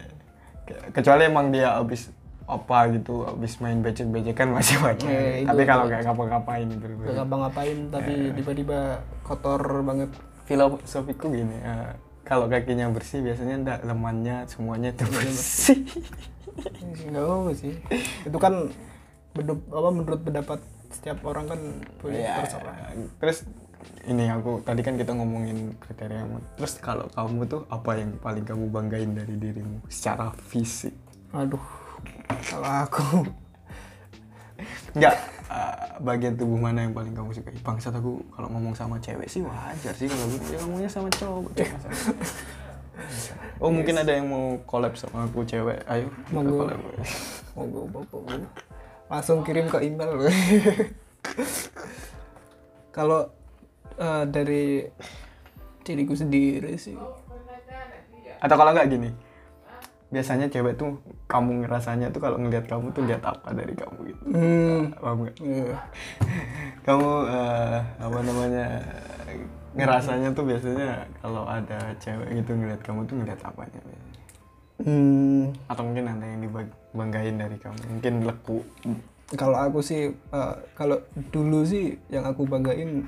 Ke- 0.64 0.82
kecuali 0.92 1.22
emang 1.22 1.46
dia 1.48 1.76
abis 1.76 2.08
apa 2.42 2.88
gitu 2.90 3.28
abis 3.28 3.60
main 3.60 3.78
becek-becekan 3.78 4.48
masih 4.50 4.80
wajar 4.80 5.04
Eh, 5.06 5.44
itu- 5.44 5.48
tapi 5.52 5.62
kalau 5.62 5.84
nggak 5.84 6.00
ngapa-ngapain 6.02 6.64
gitu 6.66 6.84
Gak 6.98 7.14
ngapa-ngapain 7.14 7.78
tapi 7.92 8.12
tiba-tiba 8.32 8.78
kotor 9.20 9.60
banget. 9.84 10.08
Filosofiku 10.42 11.28
gini 11.28 11.60
eh, 11.60 11.92
kalau 12.28 12.44
kakinya 12.52 12.92
bersih 12.92 13.24
biasanya 13.24 13.54
ndak 13.64 13.78
lemannya 13.88 14.44
semuanya 14.44 14.92
itu 14.92 15.04
bersih. 15.08 15.80
Nggak 17.08 17.24
apa 17.24 17.50
sih. 17.56 17.74
Itu 18.28 18.36
kan 18.36 18.68
apa 19.48 19.88
menurut 19.94 20.20
pendapat 20.20 20.60
setiap 20.90 21.22
orang 21.24 21.46
kan 21.46 21.60
boleh 22.00 22.16
Iya. 22.24 22.42
terserah 22.42 22.76
terus 23.20 23.44
ini 24.08 24.26
aku 24.32 24.64
tadi 24.64 24.80
kan 24.82 24.96
kita 24.98 25.14
ngomongin 25.14 25.76
kriteria 25.78 26.26
terus 26.58 26.80
kalau 26.82 27.06
kamu 27.12 27.46
tuh 27.46 27.62
apa 27.70 27.90
yang 28.00 28.16
paling 28.18 28.42
kamu 28.42 28.66
banggain 28.72 29.12
dari 29.14 29.36
dirimu? 29.38 29.84
Secara 29.86 30.32
fisik. 30.34 30.96
Aduh 31.30 31.62
kalau 32.50 32.70
aku 32.88 33.06
Enggak, 34.94 35.14
eh, 35.48 35.76
bagian 36.02 36.34
tubuh 36.34 36.58
mana 36.58 36.82
yang 36.82 36.94
paling 36.94 37.14
kamu 37.14 37.30
sukai? 37.30 37.54
Bangsat 37.62 37.94
aku 37.94 38.22
kalau 38.34 38.48
ngomong 38.50 38.74
sama 38.74 38.98
cewek 38.98 39.30
sih 39.30 39.42
wajar 39.46 39.94
sih 39.94 40.10
kalau 40.10 40.26
gitu. 40.34 40.54
Ya 40.54 40.58
ngomongnya 40.66 40.90
sama 40.90 41.08
cowok. 41.14 41.50
masalah. 41.54 41.94
Oh 43.62 43.70
mungkin 43.70 43.94
ada 43.94 44.10
yang 44.10 44.26
mau 44.26 44.58
collab 44.66 44.98
sama 44.98 45.26
aku 45.26 45.46
cewek. 45.46 45.82
Ayo 45.86 46.10
Monggo. 46.34 46.66
collab. 46.66 46.78
monggo 47.58 47.90
monggo 47.90 48.18
langsung 49.08 49.40
kirim 49.42 49.66
ke 49.72 49.82
email 49.82 50.14
kalau 52.96 53.32
eh, 53.96 54.24
dari 54.28 54.84
diriku 55.82 56.12
sendiri 56.12 56.76
sih 56.76 56.94
Atau 58.38 58.54
kalau 58.54 58.70
nggak 58.70 58.86
gini. 58.86 59.10
Biasanya 60.08 60.48
cewek 60.48 60.80
tuh 60.80 60.96
kamu 61.28 61.68
ngerasanya 61.68 62.08
tuh 62.08 62.20
kalau 62.24 62.40
ngelihat 62.40 62.64
kamu 62.64 62.88
tuh 62.96 63.04
lihat 63.04 63.20
apa 63.20 63.52
dari 63.52 63.76
kamu 63.76 63.98
gitu. 64.08 64.22
hmm 64.32 64.80
Paham 64.96 65.28
iya. 65.44 65.76
Kamu 66.88 67.10
eh, 67.28 67.78
apa 68.00 68.18
namanya 68.24 68.66
ngerasanya 69.76 70.32
tuh 70.32 70.48
biasanya 70.48 71.04
kalau 71.20 71.44
ada 71.44 71.92
cewek 72.00 72.40
gitu 72.40 72.56
ngelihat 72.56 72.80
kamu 72.80 73.04
tuh 73.04 73.14
ngelihat 73.20 73.40
apanya 73.44 73.80
biasanya? 73.84 74.18
hmm 74.78 75.42
atau 75.66 75.82
mungkin 75.82 76.06
ada 76.06 76.24
yang 76.24 76.40
dibanggain 76.46 77.34
dari 77.34 77.56
kamu 77.58 77.78
mungkin 77.98 78.14
leku 78.22 78.58
kalau 79.34 79.58
aku 79.58 79.82
sih 79.82 80.14
eh, 80.14 80.54
kalau 80.78 81.02
dulu 81.34 81.66
sih 81.66 81.98
yang 82.08 82.24
aku 82.24 82.46
banggain 82.46 83.04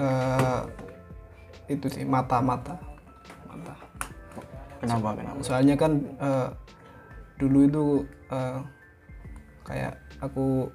eh, 0.00 0.60
itu 1.68 1.86
sih 1.92 2.04
mata 2.08 2.40
mata 2.40 2.74
mata 3.48 3.74
kenapa 4.84 5.08
kenapa 5.16 5.40
soalnya 5.40 5.74
kan 5.74 5.92
eh, 6.20 6.48
dulu 7.40 7.58
itu 7.66 7.84
eh, 8.30 8.58
kayak 9.64 9.96
aku 10.20 10.68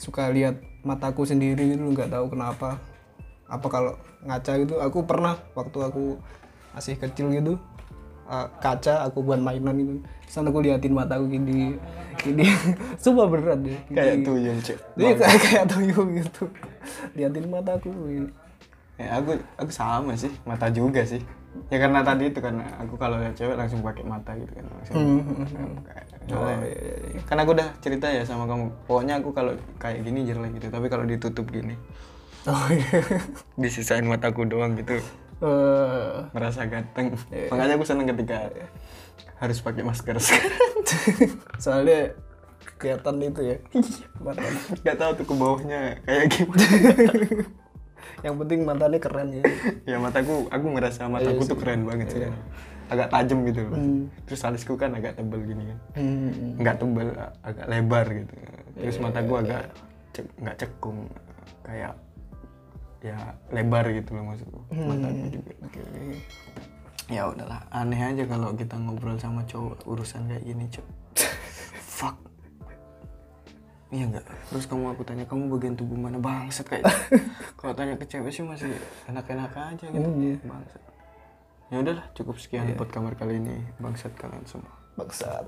suka 0.00 0.32
lihat 0.32 0.56
mataku 0.80 1.28
sendiri 1.28 1.76
itu 1.76 1.84
nggak 1.84 2.08
tahu 2.08 2.32
kenapa. 2.32 2.80
Apa 3.50 3.66
kalau 3.66 3.92
ngaca 4.24 4.52
gitu 4.62 4.78
aku 4.78 5.04
pernah 5.04 5.36
waktu 5.58 5.78
aku 5.82 6.16
masih 6.72 6.94
kecil 6.96 7.34
gitu 7.34 7.58
eh, 8.30 8.46
kaca 8.62 9.04
aku 9.04 9.20
buat 9.20 9.42
mainan 9.42 9.76
gitu. 9.76 9.94
Terus 10.30 10.46
aku 10.46 10.58
liatin 10.64 10.94
mataku 10.94 11.28
gini 11.28 11.76
gini. 12.22 12.46
Sumpah 13.02 13.26
beneran 13.28 13.66
deh 13.66 13.78
kayak 13.92 14.22
tuyul 14.24 14.56
cek 14.62 14.78
Jadi 14.96 15.12
kayak 15.18 15.38
kayak 15.42 15.64
tuyul 15.68 16.06
gitu. 16.16 16.44
Liatin 17.18 17.46
mataku 17.50 17.90
gitu. 18.08 18.30
ya 19.00 19.16
aku 19.16 19.32
aku 19.56 19.72
sama 19.72 20.12
sih 20.12 20.28
mata 20.44 20.68
juga 20.68 21.00
sih 21.00 21.24
ya 21.66 21.78
karena 21.78 22.00
tadi 22.00 22.24
itu 22.26 22.38
karena 22.38 22.62
aku 22.76 22.94
kalau 22.94 23.16
lihat 23.16 23.34
cewek 23.34 23.54
langsung 23.54 23.80
pakai 23.80 24.02
mata 24.02 24.32
gitu 24.34 24.52
kan 24.52 24.64
langsung 24.68 24.94
kayak- 25.82 26.08
Oh, 26.22 26.36
soalnya- 26.36 26.62
iya, 26.62 26.78
iya, 26.78 26.94
iya. 27.10 27.20
kan 27.24 27.36
aku 27.36 27.50
udah 27.52 27.68
cerita 27.78 28.06
ya 28.06 28.22
sama 28.22 28.44
kamu 28.44 28.70
pokoknya 28.84 29.18
aku 29.18 29.30
kalau 29.30 29.50
kayak 29.76 30.00
gini 30.00 30.22
jelek 30.22 30.52
gitu 30.54 30.68
tapi 30.68 30.86
kalau 30.86 31.02
ditutup 31.02 31.46
gini. 31.46 31.74
Oh 32.44 32.66
iya. 32.68 33.02
Disisain 33.60 34.02
mataku 34.02 34.44
doang 34.44 34.72
gitu. 34.74 34.94
Eh, 35.40 36.14
merasa 36.30 36.64
ganteng. 36.64 37.16
Iya. 37.28 37.48
makanya 37.48 37.74
aku 37.74 37.84
seneng 37.84 38.06
ketika 38.06 38.46
harus 39.36 39.58
pakai 39.58 39.82
masker 39.82 40.16
sekarang. 40.22 40.62
Soalnya 41.56 42.12
kelihatan 42.76 43.16
itu 43.18 43.40
ya 43.42 43.56
mata. 44.16 44.44
Nggak 44.78 44.96
tahu 44.96 45.10
tuh 45.16 45.24
ke 45.24 45.34
bawahnya 45.34 45.80
kayak 46.00 46.26
gimana 46.28 46.64
yang 48.20 48.36
penting 48.36 48.60
matanya 48.62 48.98
keren 48.98 49.28
ya. 49.32 49.42
Ya 49.90 49.96
mataku 49.96 50.46
aku 50.48 50.66
ngerasa 50.70 51.06
mataku 51.06 51.40
tuh 51.44 51.56
keren 51.56 51.84
banget 51.84 52.08
sih 52.10 52.20
agak 52.90 53.08
tajam 53.08 53.46
gitu. 53.46 53.62
Loh 53.66 53.78
terus 54.26 54.40
alisku 54.42 54.74
kan 54.74 54.94
agak 54.94 55.14
tebel 55.14 55.40
gini 55.44 55.62
kan. 55.70 55.78
Hmm. 55.96 56.58
nggak 56.58 56.76
tebel 56.76 57.08
agak 57.40 57.66
lebar 57.66 58.06
gitu. 58.08 58.34
Terus 58.76 58.96
mataku 58.98 59.32
agak 59.36 59.62
cek- 60.12 60.34
nggak 60.38 60.56
cekung. 60.58 61.06
Kayak 61.62 61.94
ya 63.00 63.16
lebar 63.48 63.88
gitu 63.88 64.12
loh 64.12 64.28
maksudku 64.28 64.60
mataku 64.70 65.24
juga. 65.32 65.52
Ya 67.10 67.26
udahlah 67.26 67.66
aneh 67.70 67.98
aja 67.98 68.22
kalau 68.24 68.54
kita 68.54 68.78
ngobrol 68.78 69.18
sama 69.18 69.42
cowok 69.42 69.82
urusan 69.82 70.30
kayak 70.30 70.44
gini 70.46 70.70
cok 70.70 70.86
fuck 71.80 72.16
iya 73.90 74.04
nggak? 74.06 74.26
Terus 74.50 74.64
kamu 74.70 74.94
aku 74.94 75.02
tanya 75.02 75.24
kamu 75.26 75.50
bagian 75.52 75.74
tubuh 75.74 75.98
mana? 75.98 76.18
Bangsat 76.18 76.66
kayak 76.66 76.86
kalau 77.58 77.74
tanya 77.74 77.94
ke 77.98 78.06
cewek 78.06 78.30
sih 78.30 78.42
masih 78.46 78.70
enak-enak 79.10 79.52
aja 79.54 79.86
gitu. 79.86 80.08
Iya. 80.18 80.36
bangsat. 80.46 80.82
Ya 81.70 81.76
udahlah 81.78 82.06
cukup 82.18 82.36
sekian 82.42 82.66
buat 82.74 82.90
kamar 82.90 83.14
kali 83.14 83.38
ini. 83.38 83.62
Bangsat 83.78 84.14
kalian 84.18 84.42
semua. 84.46 84.74
Bangsat 84.98 85.46